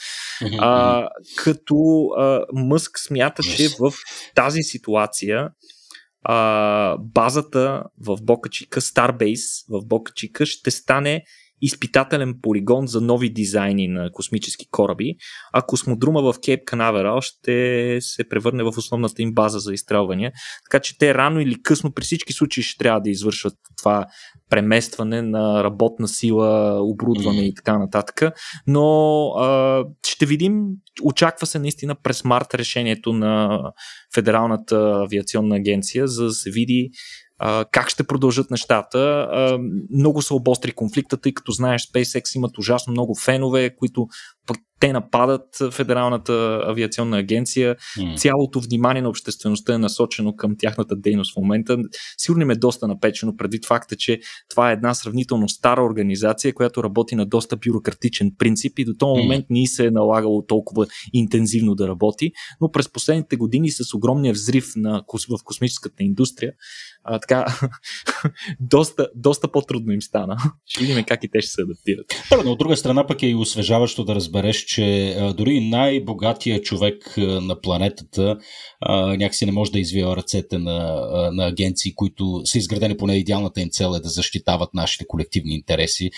[0.58, 3.92] А, като а, Мъск смята, че в
[4.34, 5.48] тази ситуация
[6.22, 11.24] а, базата в Бока Чика, Starbase в Бока Чика ще стане
[11.62, 15.14] изпитателен полигон за нови дизайни на космически кораби,
[15.52, 20.32] а космодрума в Кейп Канаверал ще се превърне в основната им база за изстрелвания.
[20.70, 24.06] Така че те рано или късно при всички случаи ще трябва да извършват това
[24.50, 28.22] преместване на работна сила, оборудване и така нататък.
[28.66, 30.64] Но а, ще видим,
[31.02, 33.60] очаква се наистина през март решението на
[34.14, 36.90] Федералната авиационна агенция, за да се види
[37.70, 39.28] как ще продължат нещата.
[39.90, 44.08] Много са обостри конфликта, тъй като знаеш, SpaceX имат ужасно много фенове, които
[44.48, 47.76] пък те нападат Федералната авиационна агенция.
[47.98, 48.16] Mm.
[48.16, 51.78] Цялото внимание на обществеността е насочено към тяхната дейност в момента.
[52.18, 56.82] Сигурно им е доста напечено предвид факта, че това е една сравнително стара организация, която
[56.82, 59.50] работи на доста бюрократичен принцип и до този момент mm.
[59.50, 64.72] ни се е налагало толкова интензивно да работи, но през последните години с огромния взрив
[64.76, 66.52] на, в космическата индустрия,
[67.04, 67.46] а, така,
[68.60, 70.36] доста, доста по-трудно им стана.
[70.66, 72.06] Ще видим как и те ще се адаптират.
[72.30, 77.14] Да, но от друга страна пък е и освежаващо да разбереш, че дори най-богатия човек
[77.18, 78.36] на планетата
[78.88, 83.68] някакси не може да извива ръцете на, на агенции, които са изградени поне идеалната им
[83.70, 86.10] цел е да защитават нашите колективни интереси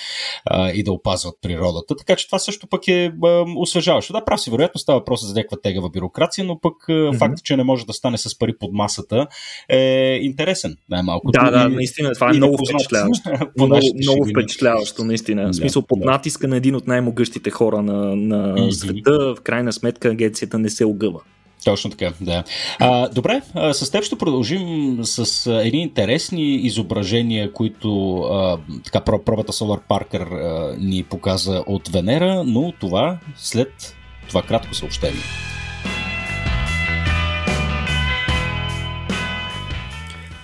[0.74, 1.96] и да опазват природата.
[1.96, 3.12] Така че това също пък е
[3.56, 4.12] освежаващо.
[4.12, 7.18] Да, прав си, вероятно става въпрос за някаква тегава бюрокрация, но пък mm-hmm.
[7.18, 9.26] факт, че не може да стане с пари под масата
[9.68, 11.40] е интересен най-малкото.
[11.40, 13.30] Да, да, наистина, това е много впечатляващо.
[13.56, 15.48] много, много впечатляващо, наистина.
[15.48, 18.70] В смисъл, под натиска на един от най-могъщите хора на, на mm-hmm.
[18.70, 21.20] света, в крайна сметка агенцията не се огъва.
[21.64, 22.44] Точно така, да.
[22.79, 29.01] А, добре, а, с теб ще продължим с а, едни интересни изображения, които а, така
[29.01, 33.96] пробата Solar Parker а, ни показа от Венера, но това след
[34.29, 35.23] това кратко съобщение.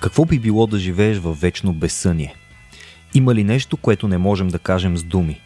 [0.01, 2.35] Какво би било да живееш във вечно безсъние?
[3.15, 5.41] Има ли нещо, което не можем да кажем с думи?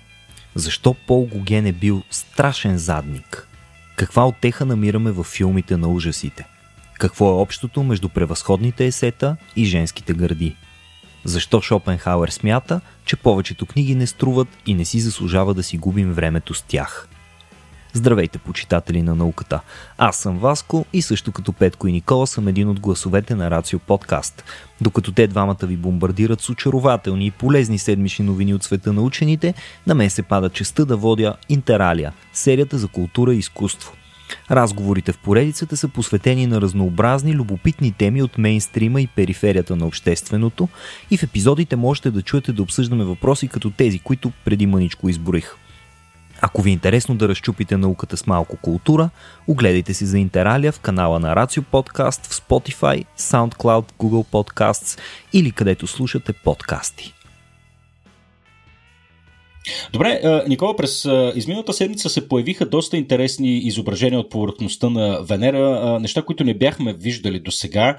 [0.55, 3.49] Защо Пол Гоген е бил страшен задник?
[3.97, 6.47] Каква отеха намираме в филмите на ужасите?
[6.99, 10.57] Какво е общото между превъзходните есета и женските гърди?
[11.25, 16.13] Защо Шопенхауер смята, че повечето книги не струват и не си заслужава да си губим
[16.13, 17.09] времето с тях?
[17.93, 19.61] Здравейте, почитатели на науката!
[19.99, 23.79] Аз съм Васко и също като Петко и Никола съм един от гласовете на Рацио
[23.79, 24.45] Подкаст.
[24.81, 29.55] Докато те двамата ви бомбардират с очарователни и полезни седмични новини от света на учените,
[29.87, 33.93] на мен се пада честа да водя Интералия, серията за култура и изкуство.
[34.51, 40.69] Разговорите в поредицата са посветени на разнообразни, любопитни теми от мейнстрима и периферията на общественото
[41.11, 45.57] и в епизодите можете да чуете да обсъждаме въпроси като тези, които преди мъничко изборих.
[46.41, 49.11] Ако ви е интересно да разчупите науката с малко култура,
[49.49, 55.01] огледайте си за Интералия в канала на Рацио Подкаст в Spotify, SoundCloud, Google Podcasts
[55.33, 57.15] или където слушате подкасти.
[59.93, 66.23] Добре, Никола, през изминалата седмица се появиха доста интересни изображения от повърхността на Венера, неща,
[66.23, 67.97] които не бяхме виждали до сега.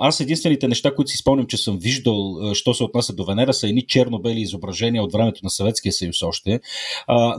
[0.00, 3.68] Аз единствените неща, които си спомням, че съм виждал, що се отнася до Венера, са
[3.68, 6.60] едни черно-бели изображения от времето на Съветския съюз още.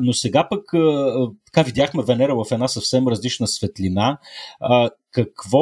[0.02, 0.62] Но сега пък
[1.58, 4.18] така видяхме Венера в една съвсем различна светлина.
[5.12, 5.60] Какво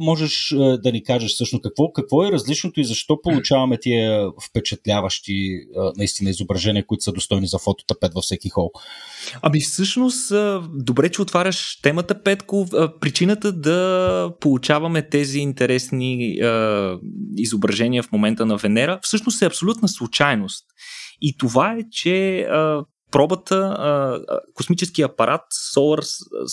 [0.00, 1.62] можеш да ни кажеш всъщност?
[1.62, 5.60] Какво, какво е различното и защо получаваме тия впечатляващи
[5.96, 8.70] наистина изображения, които са достойни за фототапет във всеки хол?
[9.42, 10.32] Ами всъщност,
[10.74, 12.66] добре, че отваряш темата, Петко.
[13.00, 16.48] Причината да получаваме тези интересни е,
[17.36, 20.64] изображения в момента на Венера всъщност е абсолютна случайност.
[21.20, 22.46] И това е, че е,
[23.14, 23.76] пробата,
[24.54, 25.40] космическия апарат
[25.76, 26.00] Solar,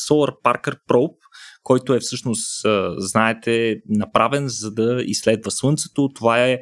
[0.10, 1.18] Solar Parker Probe,
[1.64, 2.66] който е всъщност,
[2.98, 6.10] знаете, направен за да изследва Слънцето.
[6.16, 6.60] Това е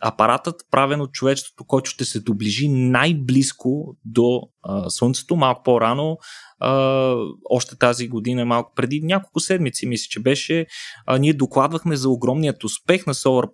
[0.00, 5.36] апаратът, правен от човечеството, който ще се доближи най-близко до а, Слънцето.
[5.36, 6.18] Малко по-рано,
[6.58, 7.14] а,
[7.50, 10.66] още тази година, малко преди няколко седмици, мисля, че беше,
[11.06, 13.50] а, ние докладвахме за огромният успех на Solar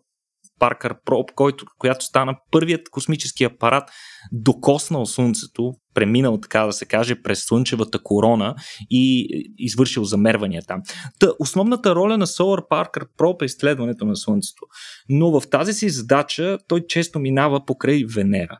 [0.59, 3.91] Паркър Проб, който, която стана първият космически апарат,
[4.33, 8.55] докоснал Слънцето, преминал, така да се каже, през Слънчевата корона
[8.91, 10.83] и извършил замервания там.
[11.19, 14.63] Та, основната роля на Solar Parker Probe е изследването на Слънцето.
[15.09, 18.59] Но в тази си задача той често минава покрай Венера.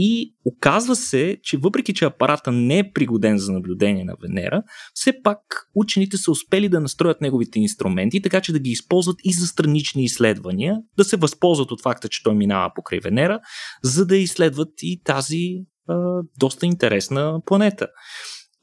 [0.00, 4.62] И оказва се, че въпреки, че апарата не е пригоден за наблюдение на Венера,
[4.94, 5.38] все пак
[5.74, 10.04] учените са успели да настроят неговите инструменти, така че да ги използват и за странични
[10.04, 13.40] изследвания, да се възползват от факта, че той минава покрай Венера,
[13.82, 17.88] за да изследват и тази а, доста интересна планета.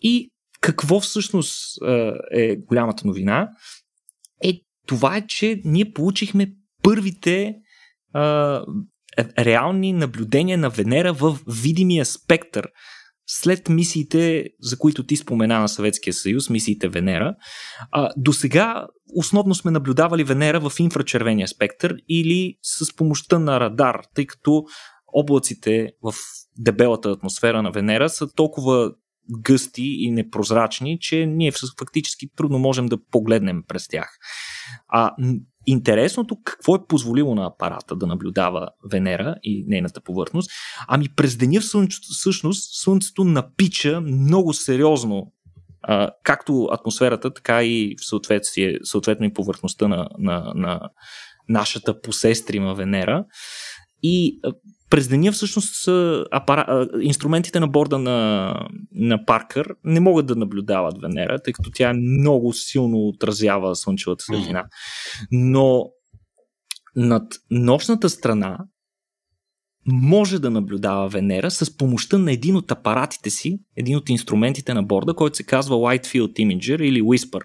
[0.02, 1.62] И какво всъщност
[2.32, 3.50] е голямата новина?
[4.44, 4.54] Е
[4.88, 6.52] това е, че ние получихме
[6.84, 7.56] първите
[9.40, 12.68] реални наблюдения на Венера в видимия спектър
[13.28, 17.36] след мисиите, за които ти спомена на Съветския съюз, мисиите Венера.
[18.18, 24.26] До сега основно сме наблюдавали Венера в инфрачервения спектър или с помощта на радар, тъй
[24.26, 24.64] като
[25.14, 26.14] облаците в
[26.60, 28.92] дебелата атмосфера на Венера са толкова
[29.42, 34.18] гъсти и непрозрачни, че ние фактически трудно можем да погледнем през тях.
[34.88, 35.16] А
[35.68, 40.52] Интересното какво е позволило на апарата да наблюдава Венера и нейната повърхност?
[40.88, 41.62] Ами през деня
[42.12, 45.32] всъщност Слънцето напича много сериозно
[45.82, 50.90] а, както атмосферата, така и в съответствие, съответно и повърхността на, на, на
[51.50, 53.26] нашата посестрима Венера.
[54.04, 54.40] И
[54.96, 55.88] през деня всъщност
[56.32, 56.88] апара...
[57.02, 58.54] инструментите на борда на,
[58.92, 64.66] на Паркър не могат да наблюдават Венера, тъй като тя много силно отразява слънчевата светлина.
[65.32, 65.86] Но
[66.96, 68.58] над нощната страна
[69.88, 74.84] може да наблюдава Венера с помощта на един от апаратите си, един от инструментите на
[74.84, 77.42] борда, който се казва Light Field Imager или Whisper.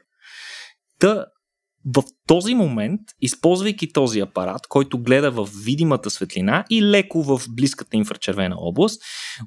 [0.98, 1.26] Та
[1.84, 7.96] в този момент, използвайки този апарат, който гледа в видимата светлина и леко в близката
[7.96, 9.02] инфрачервена област,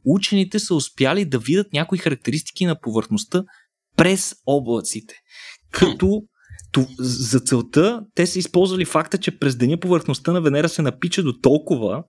[0.06, 3.43] учените са успяли да видят някои характеристики на повърхността
[3.98, 5.15] през облаците.
[5.72, 6.22] Като
[7.00, 11.34] за целта те са използвали факта, че през деня повърхността на Венера се напича до
[11.34, 12.04] толкова,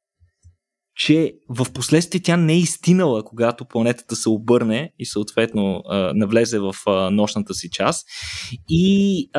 [0.96, 5.82] че в последствие тя не е изтинала, когато планетата се обърне и съответно
[6.14, 6.74] навлезе в
[7.10, 8.06] нощната си част.
[8.68, 9.30] И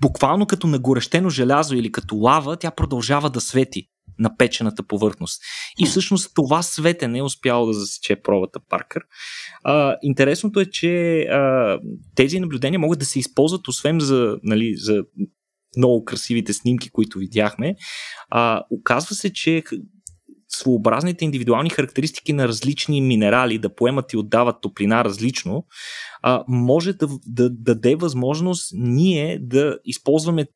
[0.00, 3.88] буквално като нагорещено желязо или като лава, тя продължава да свети
[4.18, 5.42] на печената повърхност.
[5.78, 9.02] И всъщност това светене е успяло да засече пробата Паркър.
[9.64, 11.78] А, интересното е, че а,
[12.14, 15.02] тези наблюдения могат да се използват освен за, нали, за
[15.76, 17.74] много красивите снимки, които видяхме.
[18.30, 19.62] А, оказва се, че
[20.50, 25.64] своеобразните индивидуални характеристики на различни минерали да поемат и отдават топлина различно,
[26.22, 30.46] а, може да, да, да даде възможност ние да използваме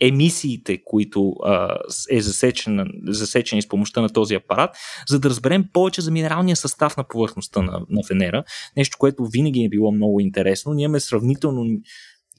[0.00, 1.78] емисиите, които а,
[2.10, 4.70] е засечен, засечени с помощта на този апарат,
[5.08, 8.44] за да разберем повече за минералния състав на повърхността на, на Венера.
[8.76, 10.72] Нещо, което винаги е било много интересно.
[10.72, 11.64] Ние имаме сравнително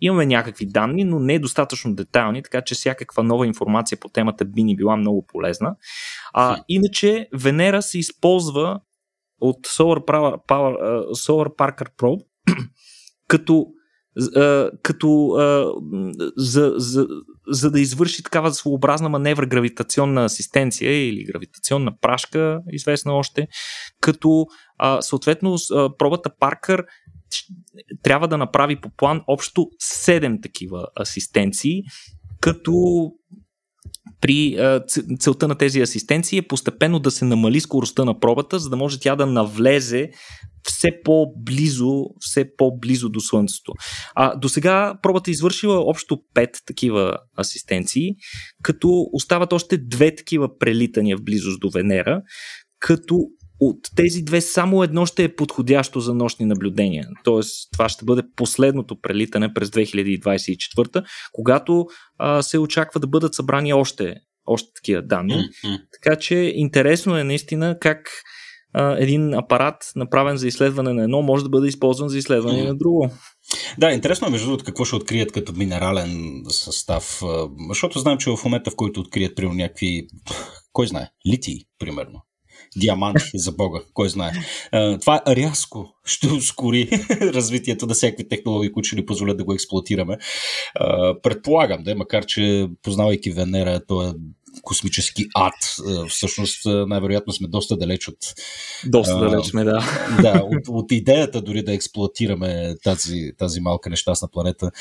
[0.01, 4.45] Имаме някакви данни, но не е достатъчно детайлни, така че всякаква нова информация по темата
[4.45, 5.75] би ни била много полезна.
[6.33, 8.79] А, иначе Венера се използва
[9.41, 10.75] от Solar, Power, Power,
[11.13, 12.25] Solar Parker Probe
[13.27, 13.67] като
[14.83, 15.35] като
[16.37, 17.07] за, за,
[17.47, 23.47] за да извърши такава своеобразна маневра гравитационна асистенция или гравитационна прашка, известна още,
[24.01, 24.47] като
[25.01, 25.55] съответно
[25.97, 26.85] пробата Паркър
[28.03, 31.83] трябва да направи по план общо 7 такива асистенции,
[32.39, 32.73] като
[34.21, 34.57] при
[35.19, 38.99] целта на тези асистенции е постепенно да се намали скоростта на пробата, за да може
[38.99, 40.09] тя да навлезе
[40.63, 43.73] все по-близо, все по-близо до Слънцето.
[44.15, 48.09] А до сега пробата е извършила общо 5 такива асистенции,
[48.63, 52.21] като остават още две такива прелитания в близост до Венера,
[52.79, 53.19] като
[53.61, 57.07] от тези две само едно ще е подходящо за нощни наблюдения.
[57.23, 61.85] Тоест, това ще бъде последното прелитане през 2024, когато
[62.17, 65.33] а, се очаква да бъдат събрани още, още такива данни.
[65.33, 65.79] Mm-hmm.
[66.01, 68.09] Така че интересно е наистина как
[68.73, 72.67] а, един апарат, направен за изследване на едно, може да бъде използван за изследване mm-hmm.
[72.67, 73.09] на друго.
[73.77, 77.21] Да, интересно е между другото какво ще открият като минерален състав,
[77.69, 80.07] защото знам, че в момента в който открият примерно някакви,
[80.73, 82.21] кой знае, литий, примерно,
[82.77, 84.31] диаманти, за Бога, кой знае.
[85.01, 86.89] Това рязко ще ускори
[87.21, 90.17] развитието на всякакви технологии, които ще ни позволят да го експлуатираме.
[91.23, 94.13] Предполагам, да, макар че познавайки Венера, то е
[94.61, 95.53] космически ад.
[96.09, 98.17] Всъщност, най-вероятно сме доста далеч от.
[98.85, 99.79] Доста далеч сме, да.
[100.21, 104.71] Да, от, от идеята дори да експлуатираме тази, тази малка нещастна планета.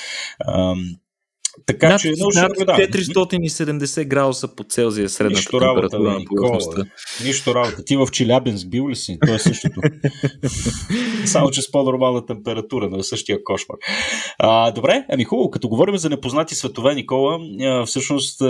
[1.67, 6.83] Така над, че над 470 градуса по Целзия средната Нищо температура работа, на повърхността.
[7.25, 7.85] Нищо работа.
[7.85, 9.19] Ти в Челябинск бил ли си?
[9.27, 9.81] То е същото.
[11.25, 13.77] Само, че с по-нормална температура, но е същия кошмар.
[14.39, 17.39] А, добре, ами хубаво, като говорим за непознати светове, Никола,
[17.87, 18.41] всъщност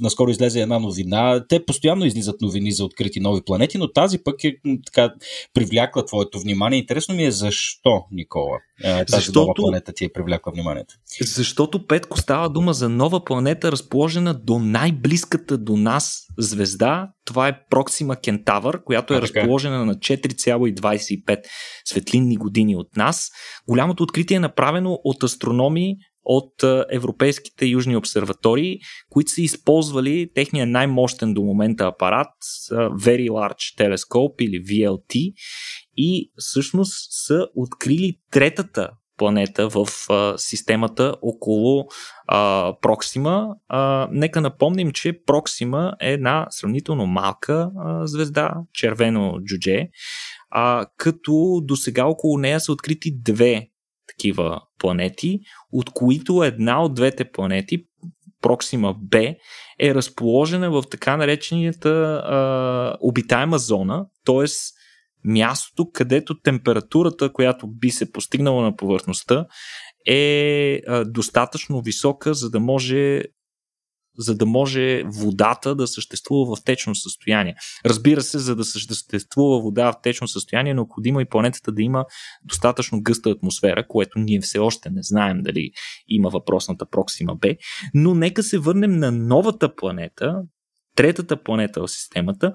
[0.00, 1.44] наскоро излезе една новина.
[1.48, 5.14] Те постоянно излизат новини за открити нови планети, но тази пък е така
[5.54, 6.78] привлякла твоето внимание.
[6.78, 9.40] Интересно ми е защо, Никола, тази Защото...
[9.40, 10.94] нова планета ти е привлякла вниманието.
[11.20, 17.10] Защото Петко става дума за нова планета, разположена до най-близката до нас звезда.
[17.24, 21.40] Това е Проксима Кентавър, която е а, разположена на 4,25
[21.84, 23.30] светлинни години от нас.
[23.68, 26.52] Голямото откритие е направено от астрономи от
[26.90, 28.78] европейските южни обсерватории,
[29.10, 32.28] които са използвали техния най-мощен до момента апарат,
[32.72, 35.32] Very Large Telescope или VLT,
[35.96, 41.86] и всъщност са открили третата планета в а, системата около
[42.26, 43.48] а, Проксима.
[43.68, 49.88] А, нека напомним, че Проксима е една сравнително малка а, звезда, червено джудже,
[50.50, 53.68] а, като до сега около нея са открити две
[54.08, 55.40] такива планети,
[55.72, 57.84] от които една от двете планети,
[58.40, 59.34] Проксима Б,
[59.80, 64.46] е разположена в така наречената а, обитаема зона, т.е
[65.24, 69.46] мястото, където температурата, която би се постигнала на повърхността,
[70.06, 73.22] е достатъчно висока, за да може
[74.18, 77.54] за да може водата да съществува в течно състояние.
[77.86, 82.04] Разбира се, за да съществува вода в течно състояние, е необходимо и планетата да има
[82.44, 85.70] достатъчно гъста атмосфера, което ние все още не знаем дали
[86.08, 87.48] има въпросната Проксима Б.
[87.94, 90.42] Но нека се върнем на новата планета,
[90.96, 92.52] третата планета в системата,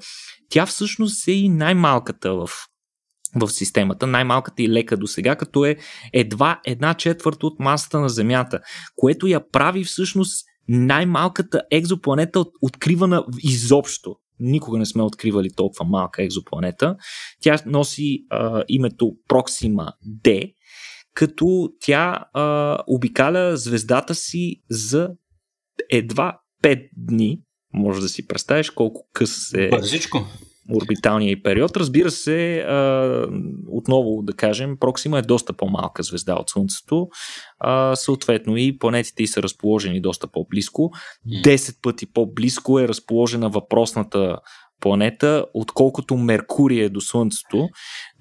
[0.50, 2.50] тя всъщност е и най-малката в
[3.36, 5.78] в системата, най-малката и лека до сега, като е
[6.14, 8.60] едва една четвърта от масата на Земята,
[8.96, 14.16] което я прави всъщност най-малката екзопланета от, откривана изобщо.
[14.40, 16.96] Никога не сме откривали толкова малка екзопланета.
[17.42, 19.92] Тя носи а, името Proxima
[20.24, 20.54] D,
[21.14, 25.10] като тя а, обикаля звездата си за
[25.90, 27.42] едва 5 дни,
[27.74, 30.26] може да си представиш колко къс е Бързичко.
[30.82, 31.78] орбиталния период.
[31.78, 33.28] Разбира се, а,
[33.72, 37.08] отново да кажем, Проксима е доста по-малка звезда от Слънцето,
[37.60, 40.92] а, съответно и планетите са разположени доста по-близко.
[41.44, 44.38] 10 пъти по-близко е разположена въпросната
[44.82, 47.70] планета, отколкото Меркурий е до Слънцето,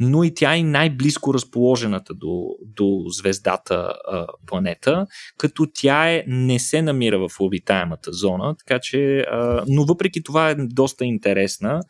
[0.00, 2.46] но и тя е най-близко разположената до,
[2.76, 5.06] до звездата а, планета,
[5.38, 10.50] като тя е, не се намира в обитаемата зона, така че, а, но въпреки това
[10.50, 11.80] е доста интересна.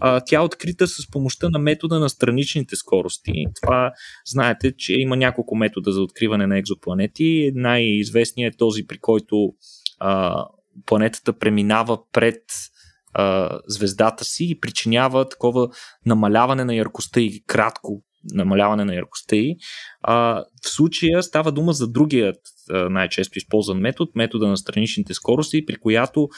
[0.00, 3.32] А, тя е открита с помощта на метода на страничните скорости.
[3.62, 3.92] Това
[4.26, 7.52] знаете, че има няколко метода за откриване на екзопланети.
[7.54, 9.52] Най-известният е този, при който
[9.98, 10.44] а,
[10.86, 12.42] планетата преминава пред
[13.18, 15.68] а, звездата си и причинява такова
[16.06, 18.02] намаляване на яркостта и кратко
[18.34, 19.56] намаляване на яркостта и.
[20.02, 22.36] А, в случая става дума за другият
[22.70, 26.28] а, най-често използван метод, метода на страничните скорости, при която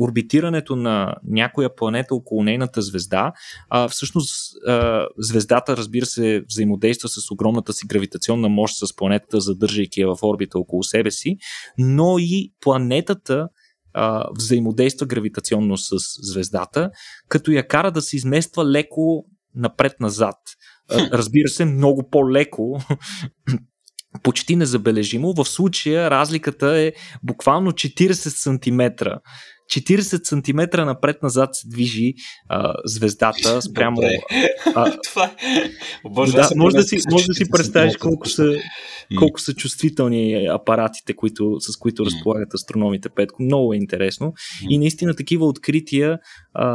[0.00, 3.32] орбитирането на някоя планета около нейната звезда,
[3.70, 4.34] а, всъщност
[4.66, 10.22] а, звездата, разбира се, взаимодейства с огромната си гравитационна мощ с планетата, задържайки я в
[10.22, 11.36] орбита около себе си,
[11.78, 13.48] но и планетата
[14.38, 15.96] взаимодейства гравитационно с
[16.32, 16.90] звездата,
[17.28, 19.24] като я кара да се измества леко
[19.54, 20.36] напред-назад.
[20.90, 22.80] Разбира се, много по-леко
[24.22, 25.32] почти незабележимо.
[25.32, 26.92] В случая разликата е
[27.22, 29.10] буквално 40 см
[29.72, 32.14] 40 см напред-назад се движи
[32.48, 34.00] а, звездата спрямо.
[34.74, 35.30] А, Това е.
[36.08, 38.56] Боже, да, може, да си, може да си представиш колко са,
[39.18, 43.42] колко са чувствителни апаратите, които, с които разполагат астрономите Петко.
[43.42, 44.32] Много е интересно.
[44.70, 46.18] И наистина такива открития
[46.54, 46.66] а,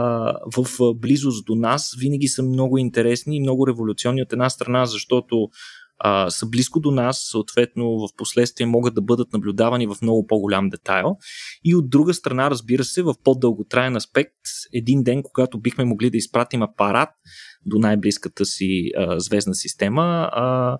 [0.57, 5.47] в близост до нас винаги са много интересни и много революционни от една страна, защото
[5.99, 10.69] а, са близко до нас, съответно в последствие могат да бъдат наблюдавани в много по-голям
[10.69, 11.17] детайл.
[11.63, 14.33] И от друга страна, разбира се, в по-дълготраен аспект,
[14.73, 17.09] един ден, когато бихме могли да изпратим апарат
[17.65, 20.77] до най-близката си а, звездна система, а,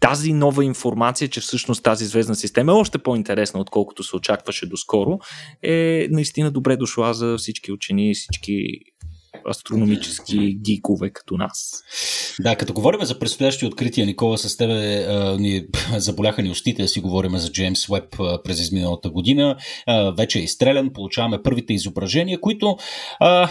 [0.00, 5.18] тази нова информация, че всъщност тази звездна система е още по-интересна, отколкото се очакваше доскоро,
[5.62, 8.62] е наистина добре дошла за всички учени, всички
[9.50, 11.82] астрономически гикове като нас.
[12.40, 15.66] Да, като говорим за предстоящи открития, Никола, с тебе а, ни
[15.96, 19.56] заболяха ни устите да си говорим за Джеймс Уеб през изминалата година.
[19.86, 22.76] А, вече е изстрелян, получаваме първите изображения, които
[23.20, 23.50] а,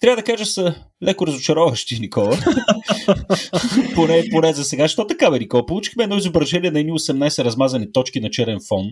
[0.00, 2.36] трябва да кажа са леко разочароващи, Никола.
[3.94, 4.88] поне, поне за сега.
[4.88, 5.66] Що така, бе, Никола?
[5.66, 8.86] Получихме едно изображение на едни 18 размазани точки на черен фон.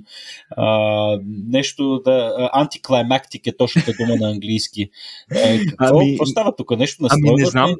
[0.57, 2.51] А, нещо да...
[2.53, 4.91] Антиклаймактик е точната дума на английски.
[5.35, 6.79] Е, какво, ами, какво става тук?
[6.79, 7.75] Нещо на ами не знам,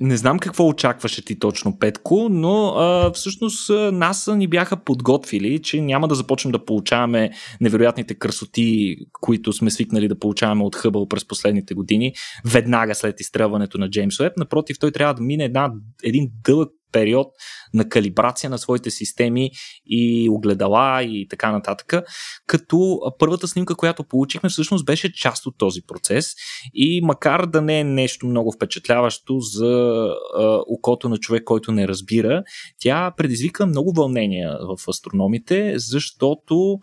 [0.00, 5.80] не знам какво очакваше ти точно, Петко, но а, всъщност НАСА ни бяха подготвили, че
[5.80, 7.30] няма да започнем да получаваме
[7.60, 12.12] невероятните красоти, които сме свикнали да получаваме от Хъбъл през последните години,
[12.44, 14.36] веднага след изстрелването използването на Джеймс Уеб.
[14.36, 17.26] Напротив, той трябва да мине една, един дълъг период
[17.74, 19.50] на калибрация на своите системи
[19.86, 22.04] и огледала и така нататък.
[22.46, 26.34] Като първата снимка, която получихме, всъщност беше част от този процес
[26.74, 30.06] и макар да не е нещо много впечатляващо за
[30.38, 32.42] а, окото на човек, който не разбира,
[32.78, 36.78] тя предизвика много вълнения в астрономите, защото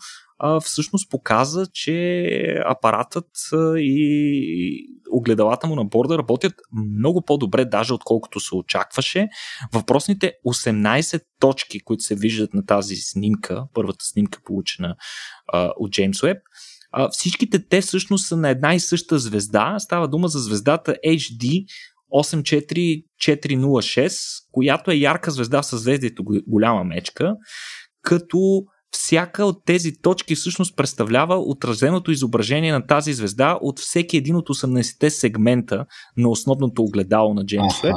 [0.64, 2.26] всъщност показа, че
[2.66, 3.30] апаратът
[3.78, 6.54] и огледалата му на борда работят
[6.96, 9.28] много по-добре, даже отколкото се очакваше.
[9.74, 14.96] Въпросните 18 точки, които се виждат на тази снимка, първата снимка получена
[15.54, 16.38] от Джеймс Уеб,
[17.12, 19.76] всичките те всъщност са на една и съща звезда.
[19.80, 21.66] Става дума за звездата HD
[22.14, 24.14] 84406,
[24.52, 27.36] която е ярка звезда с звездието голяма мечка,
[28.02, 34.36] като всяка от тези точки всъщност представлява отразеното изображение на тази звезда от всеки един
[34.36, 35.86] от 18-те сегмента
[36.18, 37.94] на основното огледало на Джеймс Уеб.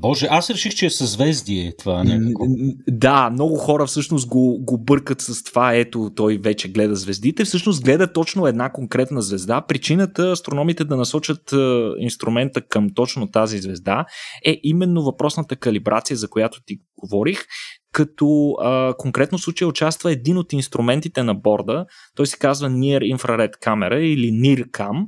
[0.00, 2.04] Боже, аз реших, че е съзвездие това.
[2.04, 2.44] Някакво.
[2.88, 7.44] Да, много хора всъщност го, го бъркат с това, ето той вече гледа звездите.
[7.44, 9.64] Всъщност гледа точно една конкретна звезда.
[9.68, 11.54] Причината астрономите да насочат
[11.98, 14.04] инструмента към точно тази звезда
[14.46, 17.44] е именно въпросната калибрация, за която ти говорих,
[17.92, 23.16] като а, конкретно в случая участва един от инструментите на борда, той се казва Near
[23.16, 25.06] Infrared Camera или NIRCam.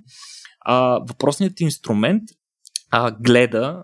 [0.60, 2.22] А, въпросният инструмент
[2.90, 3.82] а, гледа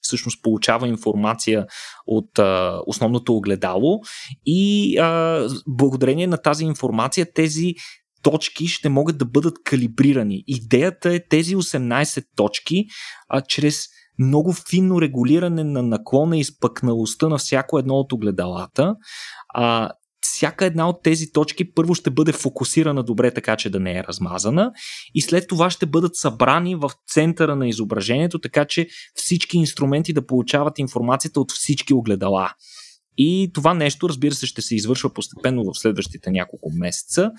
[0.00, 1.66] всъщност получава информация
[2.06, 4.00] от а, основното огледало
[4.46, 7.74] и а, благодарение на тази информация тези
[8.22, 10.44] точки ще могат да бъдат калибрирани.
[10.46, 12.86] Идеята е тези 18 точки
[13.28, 13.86] а, чрез
[14.18, 18.94] много финно регулиране на наклона и изпъкналостта на всяко едно от огледалата.
[19.48, 19.90] А,
[20.20, 24.04] всяка една от тези точки първо ще бъде фокусирана добре, така че да не е
[24.04, 24.72] размазана,
[25.14, 30.26] и след това ще бъдат събрани в центъра на изображението, така че всички инструменти да
[30.26, 32.50] получават информацията от всички огледала.
[33.16, 37.30] И това нещо, разбира се, ще се извършва постепенно в следващите няколко месеца,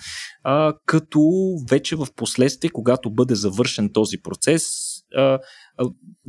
[0.44, 1.30] а, като
[1.70, 4.64] вече в последствие, когато бъде завършен този процес,
[5.16, 5.38] а,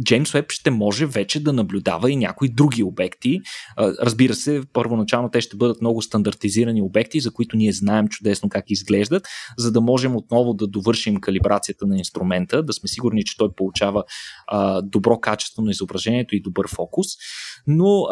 [0.03, 3.39] Джеймс Уеб ще може вече да наблюдава и някои други обекти.
[3.77, 8.65] Разбира се, първоначално те ще бъдат много стандартизирани обекти, за които ние знаем чудесно как
[8.67, 9.27] изглеждат,
[9.57, 14.03] за да можем отново да довършим калибрацията на инструмента, да сме сигурни, че той получава
[14.83, 17.07] добро качество на изображението и добър фокус.
[17.67, 18.03] Но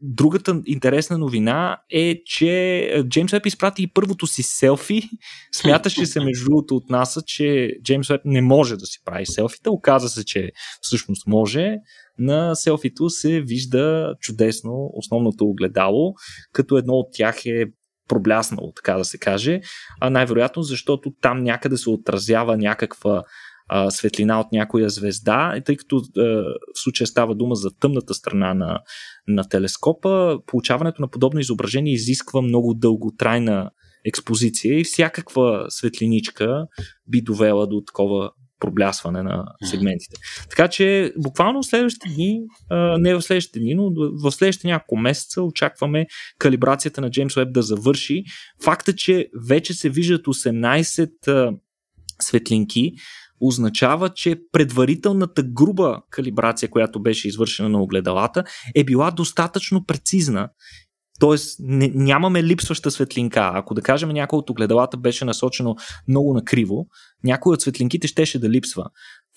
[0.00, 5.02] другата интересна новина е, че Джеймс Уеб изпрати и първото си селфи.
[5.54, 9.70] Смяташе се между другото от НАСА, че Джеймс Уеб не може да си прави селфита.
[9.70, 10.50] Оказа се, че
[10.80, 11.76] всъщност може,
[12.18, 16.14] на селфито се вижда чудесно основното огледало,
[16.52, 17.64] като едно от тях е
[18.08, 19.60] пробляснало, така да се каже,
[20.00, 23.22] а най-вероятно защото там някъде се отразява някаква
[23.68, 28.54] а, светлина от някоя звезда, тъй като а, в случая става дума за тъмната страна
[28.54, 28.80] на,
[29.28, 33.70] на телескопа, получаването на подобно изображение изисква много дълготрайна
[34.04, 36.66] експозиция и всякаква светлиничка
[37.08, 38.30] би довела до такова
[38.60, 40.16] проблясване на сегментите.
[40.50, 42.40] Така че буквално в следващите дни,
[42.98, 43.90] не в следващите дни, но
[44.22, 46.06] в следващите няколко месеца очакваме
[46.38, 48.24] калибрацията на James Webb да завърши.
[48.64, 51.56] Факта, че вече се виждат 18
[52.22, 52.92] светлинки,
[53.40, 58.44] означава, че предварителната груба калибрация, която беше извършена на огледалата,
[58.74, 60.48] е била достатъчно прецизна.
[61.20, 63.50] Тоест, не, нямаме липсваща светлинка.
[63.54, 65.76] Ако да кажем някой от огледалата беше насочено
[66.08, 66.86] много накриво,
[67.24, 68.84] някой от светлинките щеше да липсва.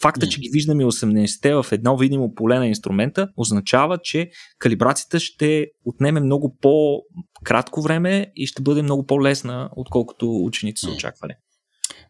[0.02, 5.68] Факта, че ги виждаме 18-те в едно видимо поле на инструмента, означава, че калибрацията ще
[5.86, 11.34] отнеме много по-кратко време и ще бъде много по-лесна, отколкото ученици са очаквали.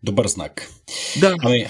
[0.04, 0.70] Добър знак.
[1.20, 1.36] Да.
[1.44, 1.66] Ами,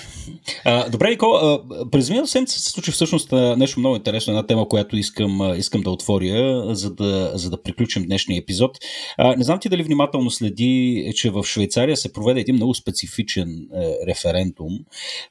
[0.66, 4.98] а, добре, Никола, през миналата седмица се случи всъщност нещо много интересно, една тема, която
[4.98, 8.78] искам, искам да отворя, за да, за да приключим днешния епизод.
[9.18, 13.50] А, не знам ти дали внимателно следи, че в Швейцария се проведе един много специфичен
[13.50, 14.74] е, референдум,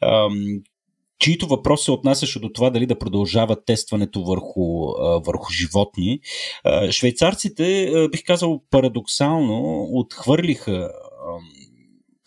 [0.00, 0.28] а,
[1.18, 4.86] чието въпрос се отнасяше до това дали да продължават тестването върху,
[5.26, 6.20] върху животни.
[6.90, 10.90] Швейцарците, бих казал парадоксално, отхвърлиха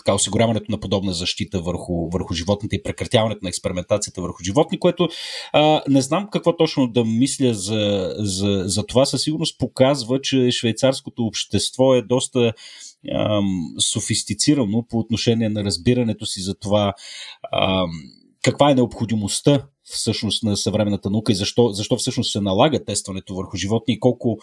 [0.02, 5.08] така, осигуряването на подобна защита върху, върху животните и прекратяването на експериментацията върху животни, което
[5.54, 9.06] а, не знам какво точно да мисля за, за, за това.
[9.06, 12.54] Със сигурност показва, че швейцарското общество е доста
[13.16, 16.93] ам, софистицирано по отношение на разбирането си за това
[17.54, 17.91] ам,
[18.43, 23.58] каква е необходимостта всъщност на съвременната наука и защо, защо всъщност се налага тестването върху
[23.58, 24.38] животни и колко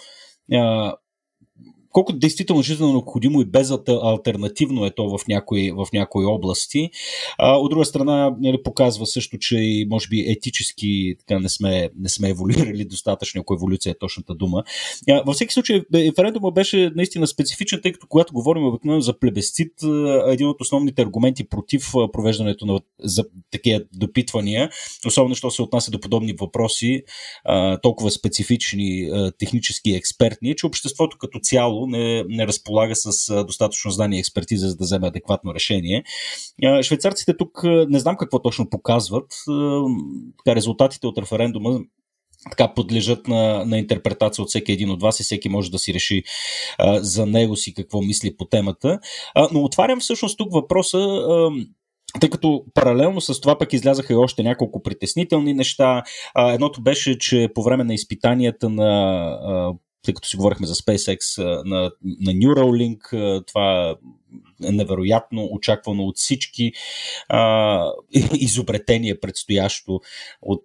[1.99, 6.91] колко действително жизненно необходимо и безалтернативно е то в някои, в някои области.
[7.39, 11.89] А, от друга страна, нали, показва също, че и може би етически така, не, сме,
[11.99, 14.65] не сме еволюирали достатъчно, ако еволюция е точната дума.
[15.11, 19.73] А, във всеки случай, референдума беше наистина специфичен, тъй като когато говорим обикновено за плебесцит,
[20.27, 24.71] един от основните аргументи против провеждането на за такива допитвания,
[25.07, 27.03] особено що се отнася до подобни въпроси,
[27.45, 33.45] а, толкова специфични, а, технически и експертни, че обществото като цяло не, не разполага с
[33.45, 36.05] достатъчно знание и експертиза, за да вземе адекватно решение.
[36.83, 39.27] Швейцарците тук не знам какво точно показват.
[40.45, 41.81] Така, резултатите от референдума
[42.51, 45.95] така подлежат на, на интерпретация от всеки един от вас и всеки може да си
[45.95, 46.23] реши
[46.79, 48.99] а, за него си какво мисли по темата.
[49.35, 50.99] А, но отварям всъщност тук въпроса.
[50.99, 51.51] А,
[52.21, 56.03] тъй като паралелно с това пък излязаха и още няколко притеснителни неща.
[56.37, 59.73] Едното беше, че по време на изпитанията на
[60.03, 63.01] тъй като си говорихме за SpaceX, на, на Neuralink,
[63.47, 63.97] това
[64.65, 66.73] е невероятно, очаквано от всички
[67.29, 67.93] а,
[68.35, 70.01] изобретение предстоящо
[70.43, 70.65] от,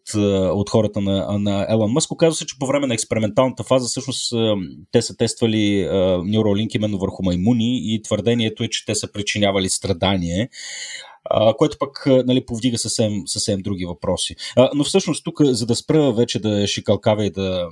[0.53, 2.11] от хората на, на Елон Мъск.
[2.11, 4.33] Оказва се, че по време на експерименталната фаза всъщност
[4.91, 9.69] те са тествали а, Neuralink именно върху маймуни и твърдението е, че те са причинявали
[9.69, 10.49] страдание.
[11.31, 14.35] Uh, което пък нали, повдига съвсем, съвсем други въпроси.
[14.57, 17.69] Uh, но всъщност тук, за да спра вече да шикалкава и да,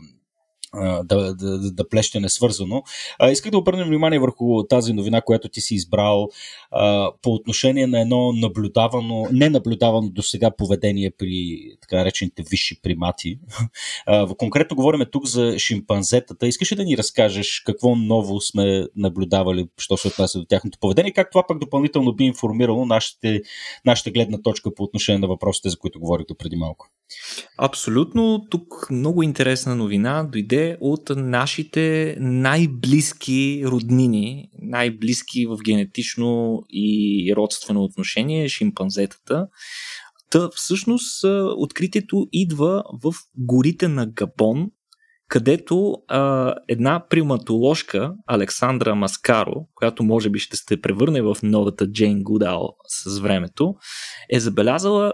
[1.04, 2.84] да, да, да плеще несвързано.
[3.20, 6.30] А, исках да обърнем внимание върху тази новина, която ти си избрал
[6.72, 13.40] а, по отношение на едно наблюдавано, ненаблюдавано до сега поведение при така речените висши примати.
[14.06, 16.48] А, конкретно говорим тук за шимпанзетата.
[16.48, 21.12] Искаш ли да ни разкажеш какво ново сме наблюдавали, що се отнася до тяхното поведение
[21.12, 23.42] как това пък допълнително би информирало нашите,
[23.86, 26.90] нашата гледна точка по отношение на въпросите, за които говорих преди малко?
[27.58, 28.46] Абсолютно.
[28.50, 38.50] Тук много интересна новина дойде от нашите най-близки роднини, най-близки в генетично и родствено отношение,
[38.50, 39.48] шимпанзетата.
[40.30, 41.24] Та всъщност
[41.58, 44.68] откритието идва в горите на Габон,
[45.28, 52.24] където а, една приматоложка, Александра Маскаро, която може би ще се превърне в новата Джейн
[52.24, 53.76] Гудал с времето,
[54.30, 55.14] е забелязала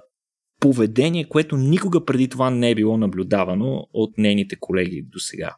[0.60, 5.55] поведение, което никога преди това не е било наблюдавано от нейните колеги до сега.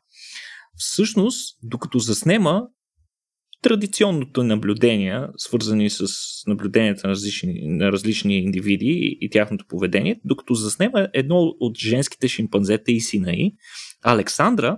[0.76, 2.68] Всъщност, докато заснема
[3.62, 6.08] традиционното наблюдения, свързани с
[6.48, 12.92] наблюденията на различни, на различни индивиди и тяхното поведение, докато заснема едно от женските шимпанзета
[12.92, 13.56] и сина й,
[14.04, 14.78] Александра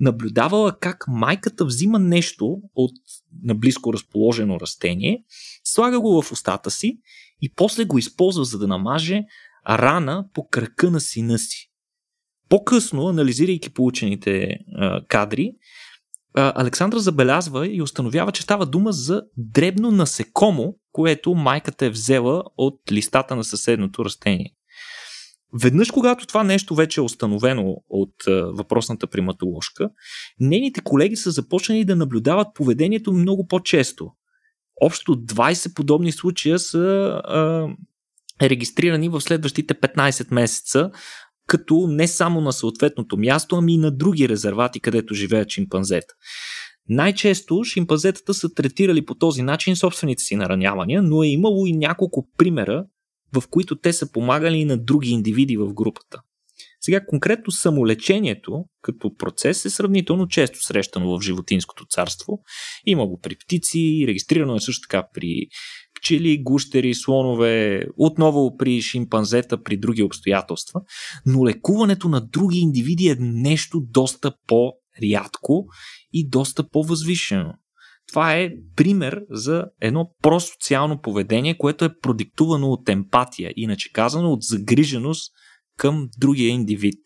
[0.00, 2.92] наблюдавала как майката взима нещо от
[3.42, 5.24] наблизко разположено растение,
[5.64, 6.98] слага го в устата си
[7.42, 9.24] и после го използва за да намаже
[9.68, 11.70] рана по кръка на сина си.
[12.48, 15.52] По-късно, анализирайки получените а, кадри,
[16.34, 22.80] Александра забелязва и установява, че става дума за дребно насекомо, което майката е взела от
[22.92, 24.54] листата на съседното растение.
[25.62, 29.90] Веднъж, когато това нещо вече е установено от въпросната приматоложка,
[30.40, 34.10] нейните колеги са започнали да наблюдават поведението много по-често.
[34.80, 36.78] Общо 20 подобни случая са
[37.24, 37.68] а,
[38.42, 40.90] регистрирани в следващите 15 месеца,
[41.46, 46.14] като не само на съответното място, ами и на други резервати, където живеят шимпанзета.
[46.88, 52.28] Най-често шимпанзетата са третирали по този начин собствените си наранявания, но е имало и няколко
[52.38, 52.84] примера,
[53.34, 56.20] в които те са помагали и на други индивиди в групата.
[56.80, 62.40] Сега конкретно самолечението като процес е сравнително често срещано в животинското царство.
[62.86, 65.46] Има го при птици, регистрирано е също така при
[65.98, 70.80] пчели, гущери, слонове, отново при шимпанзета, при други обстоятелства.
[71.26, 75.66] Но лекуването на други индивиди е нещо доста по-рядко
[76.12, 77.54] и доста по-възвишено.
[78.08, 84.42] Това е пример за едно просоциално поведение, което е продиктувано от емпатия, иначе казано от
[84.42, 85.32] загриженост
[85.76, 86.98] към другия индивид.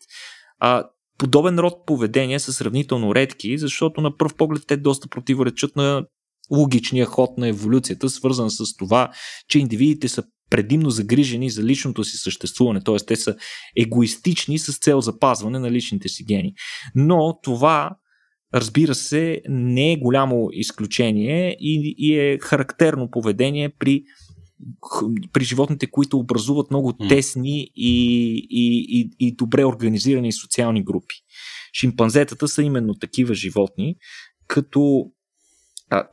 [0.59, 0.83] А,
[1.17, 6.05] подобен род поведения са сравнително редки, защото на пръв поглед те доста противоречат на
[6.51, 9.11] логичния ход на еволюцията, свързан с това,
[9.49, 12.95] че индивидите са предимно загрижени за личното си съществуване, т.е.
[12.97, 13.35] те са
[13.77, 16.53] егоистични с цел запазване на личните си гени.
[16.95, 17.91] Но това,
[18.53, 24.03] разбира се, не е голямо изключение и, и е характерно поведение при
[25.33, 31.15] при животните, които образуват много тесни и, и, и, и добре организирани социални групи.
[31.79, 33.95] Шимпанзетата са именно такива животни,
[34.47, 35.11] като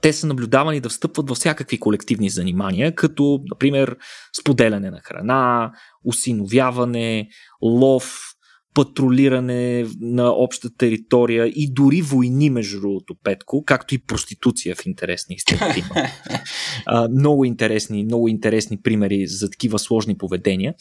[0.02, 3.96] те са наблюдавани да встъпват във всякакви колективни занимания, като, например,
[4.40, 5.72] споделяне на храна,
[6.04, 7.28] осиновяване,
[7.62, 8.30] лов,
[8.74, 15.34] патрулиране на обща територия и дори войни, между другото, Петко, както и проституция в интересни
[15.34, 15.84] истини.
[17.10, 20.74] много интересни, много интересни примери за такива сложни поведения.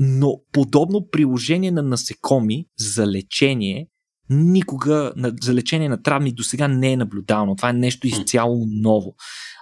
[0.00, 3.86] Но подобно приложение на насекоми за лечение
[4.30, 5.12] никога
[5.42, 7.56] за лечение на травми до сега не е наблюдавано.
[7.56, 9.14] Това е нещо изцяло ново.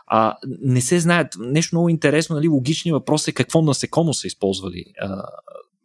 [0.06, 1.36] А, не се знаят.
[1.38, 5.22] Нещо много интересно, нали, логичният въпрос е какво насекомо са използвали а,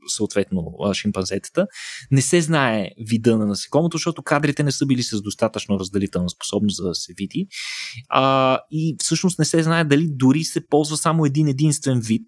[0.08, 1.68] съответно шимпанзетата.
[2.12, 6.78] Не се знае вида на насекомото, защото кадрите не са били с достатъчно разделителна способност
[6.78, 7.48] за да се види.
[8.10, 12.28] А, и всъщност не се знае дали дори се ползва само един единствен вид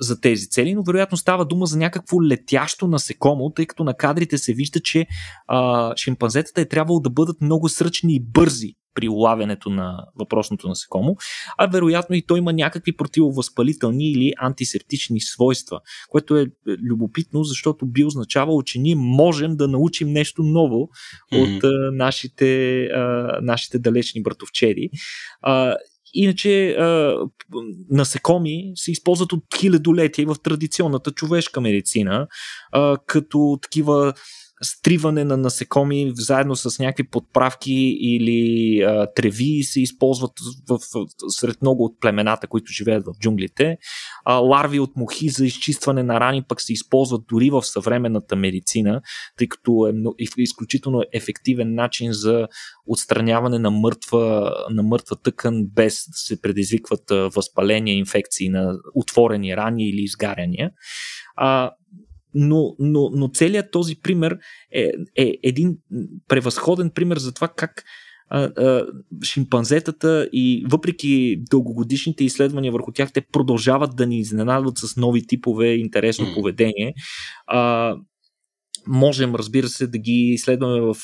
[0.00, 4.38] за тези цели, но вероятно става дума за някакво летящо насекомо, тъй като на кадрите
[4.38, 5.06] се вижда, че
[5.48, 11.16] а, шимпанзетата е трябвало да бъдат много сръчни и бързи при улавянето на въпросното насекомо,
[11.58, 18.04] а вероятно и той има някакви противовъзпалителни или антисептични свойства, което е любопитно, защото би
[18.04, 20.88] означавало, че ние можем да научим нещо ново
[21.32, 21.56] mm-hmm.
[21.56, 24.90] от а, нашите, а, нашите далечни братовчеди.
[25.42, 25.76] А,
[26.14, 27.16] Иначе а,
[27.90, 32.26] насекоми се използват от хилядолетия в традиционната човешка медицина,
[32.72, 34.12] а, като такива
[34.62, 40.32] стриване на насекоми заедно с някакви подправки или а, треви се използват
[40.68, 43.76] в, в, сред много от племената, които живеят в джунглите.
[44.24, 49.00] А, ларви от мухи за изчистване на рани пък се използват дори в съвременната медицина,
[49.38, 52.48] тъй като е изключително ефективен начин за
[52.86, 59.88] отстраняване на мъртва, на мъртва тъкан без да се предизвикват възпаления, инфекции на отворени рани
[59.88, 60.70] или изгаряния.
[61.36, 61.70] А,
[62.34, 64.38] но, но, но целият този пример
[64.74, 65.76] е, е един
[66.28, 67.84] превъзходен пример за това как
[68.30, 68.86] а, а,
[69.24, 75.66] шимпанзетата и въпреки дългогодишните изследвания върху тях, те продължават да ни изненадват с нови типове
[75.66, 76.34] интересно mm.
[76.34, 76.94] поведение.
[77.46, 77.94] А,
[78.86, 80.96] можем, разбира се, да ги изследваме в,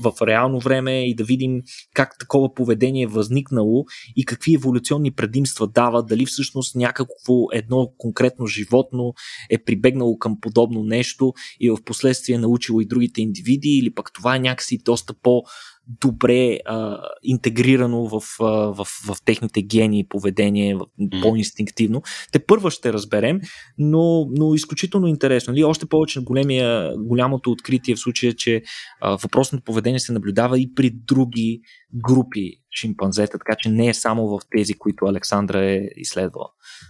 [0.00, 1.62] в реално време и да видим
[1.94, 3.84] как такова поведение е възникнало
[4.16, 9.14] и какви еволюционни предимства дава, дали всъщност някакво едно конкретно животно
[9.50, 14.12] е прибегнало към подобно нещо и в последствие е научило и другите индивиди, или пък
[14.12, 15.42] това е някакси доста по-
[15.86, 21.22] добре а, интегрирано в, а, в, в техните гени и поведение, mm-hmm.
[21.22, 22.02] по-инстинктивно.
[22.32, 23.40] Те първа ще разберем,
[23.78, 25.52] но, но изключително интересно.
[25.52, 25.64] Нали?
[25.64, 28.62] Още повече големия, голямото откритие в случая, че
[29.00, 31.60] а, въпросното поведение се наблюдава и при други
[31.94, 36.48] групи шимпанзета, така че не е само в тези, които Александра е изследвала.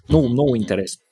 [0.09, 1.03] Много, много интересно.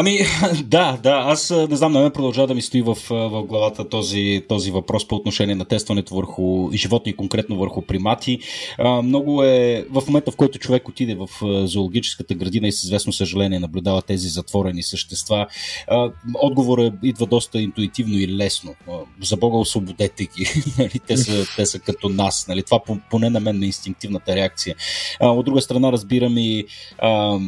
[0.00, 0.18] Ами,
[0.64, 1.22] да, да.
[1.26, 5.08] Аз не знам, на мен продължава да ми стои в, в главата този, този въпрос
[5.08, 8.38] по отношение на тестването върху животни, конкретно върху примати.
[8.78, 11.28] А, много е в момента, в който човек отиде в
[11.66, 15.46] зоологическата градина и с известно съжаление наблюдава тези затворени същества,
[15.88, 18.74] а, отговорът идва доста интуитивно и лесно.
[18.88, 18.92] А,
[19.22, 20.62] за Бога, освободете ги.
[20.78, 21.00] нали?
[21.06, 22.48] те, са, те са като нас.
[22.48, 22.62] Нали?
[22.62, 22.80] Това
[23.10, 24.74] поне на мен е инстинктивната реакция.
[25.20, 26.64] А, от друга страна, разбирам и
[26.98, 27.38] а,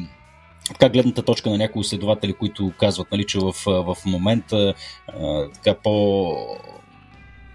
[0.72, 4.74] така гледната точка на някои изследователи, които казват, нали, че в, в момента
[5.08, 6.36] а, така по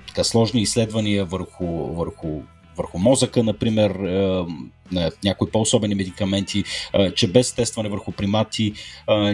[0.07, 2.41] така сложни изследвания върху, върху
[2.77, 3.89] върху мозъка, например,
[4.91, 6.63] на някои по-особени медикаменти,
[7.15, 8.73] че без тестване върху примати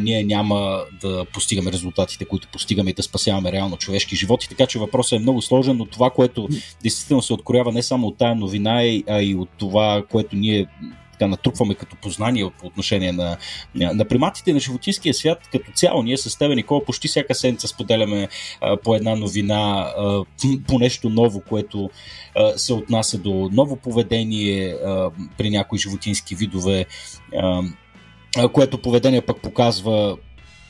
[0.01, 4.49] ние няма да постигаме резултатите, които постигаме и да спасяваме реално човешки животи.
[4.49, 6.47] Така че въпросът е много сложен, но това, което
[6.81, 10.67] действително се откроява не само от тая новина, а и от това, което ние
[11.21, 13.37] така натрупваме като познание по отношение на,
[13.75, 16.03] на приматите на животинския свят като цяло.
[16.03, 18.27] Ние с тебе, Никола, почти всяка седмица споделяме
[18.61, 20.23] а, по една новина, а,
[20.67, 21.89] по нещо ново, което
[22.35, 26.85] а, се отнася до ново поведение а, при някои животински видове,
[27.37, 27.61] а,
[28.53, 30.17] което поведение пък показва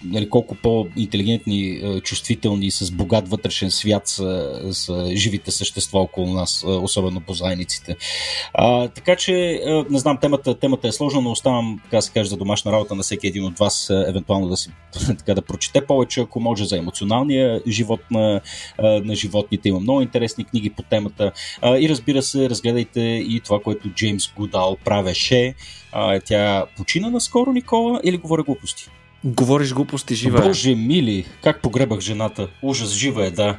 [0.04, 6.64] нали, колко по-интелигентни, е, чувствителни, с богат вътрешен свят са, са живите същества около нас,
[6.64, 7.96] е, особено бозайниците.
[8.54, 9.34] А, така че,
[9.66, 12.96] е, не знам, темата, темата е сложна, но оставам, така се каже, за домашна работа
[12.96, 14.70] на всеки един от вас, евентуално да си
[15.18, 18.42] така да прочете повече, ако може, за емоционалния живот на,
[18.80, 19.70] на животните.
[19.70, 21.32] Има много интересни книги по темата.
[21.80, 25.54] И разбира се, разгледайте и това, което Джеймс Гудал правеше.
[26.26, 28.90] Тя почина наскоро, Никола, или говоря глупости?
[29.24, 30.48] Говориш глупости, жива е.
[30.48, 32.48] Боже мили, как погребах жената.
[32.62, 33.58] Ужас, жива е, да.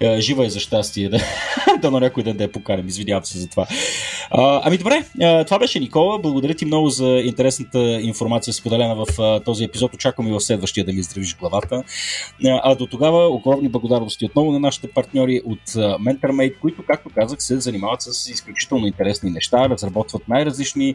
[0.00, 1.18] Е, жива е за щастие, да.
[1.82, 3.66] да на някой ден да я покарам, извинявам се за това.
[4.30, 5.04] А, ами добре,
[5.44, 6.18] това беше Никола.
[6.18, 9.94] Благодаря ти много за интересната информация, споделена в този епизод.
[9.94, 11.82] Очаквам и в следващия да ми здравиш главата.
[12.44, 17.60] А до тогава огромни благодарности отново на нашите партньори от MentorMate, които, както казах, се
[17.60, 20.94] занимават с изключително интересни неща, разработват най-различни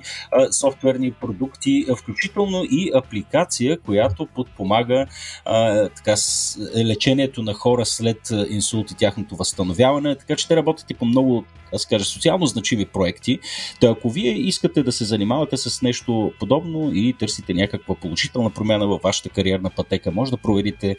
[0.51, 5.05] софтуерни продукти, включително и апликация, която която подпомага
[5.45, 10.15] а, така, с, лечението на хора след инсулт и тяхното възстановяване.
[10.15, 13.39] Така че те работят и по много аз кажа, социално значими проекти.
[13.81, 18.87] Та ако вие искате да се занимавате с нещо подобно и търсите някаква положителна промяна
[18.87, 20.97] във вашата кариерна пътека, може да проверите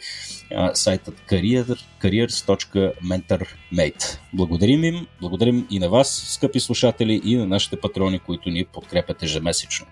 [0.55, 4.19] а, сайтът career, careers.mentormate.
[4.33, 9.23] Благодарим им, благодарим и на вас, скъпи слушатели, и на нашите патрони, които ни подкрепят
[9.23, 9.85] ежемесечно.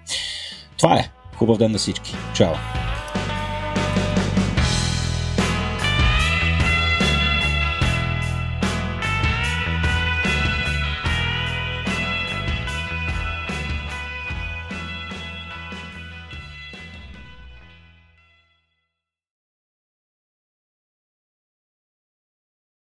[0.77, 1.11] Това е.
[1.35, 2.15] Хубав ден на всички.
[2.35, 2.53] Чао!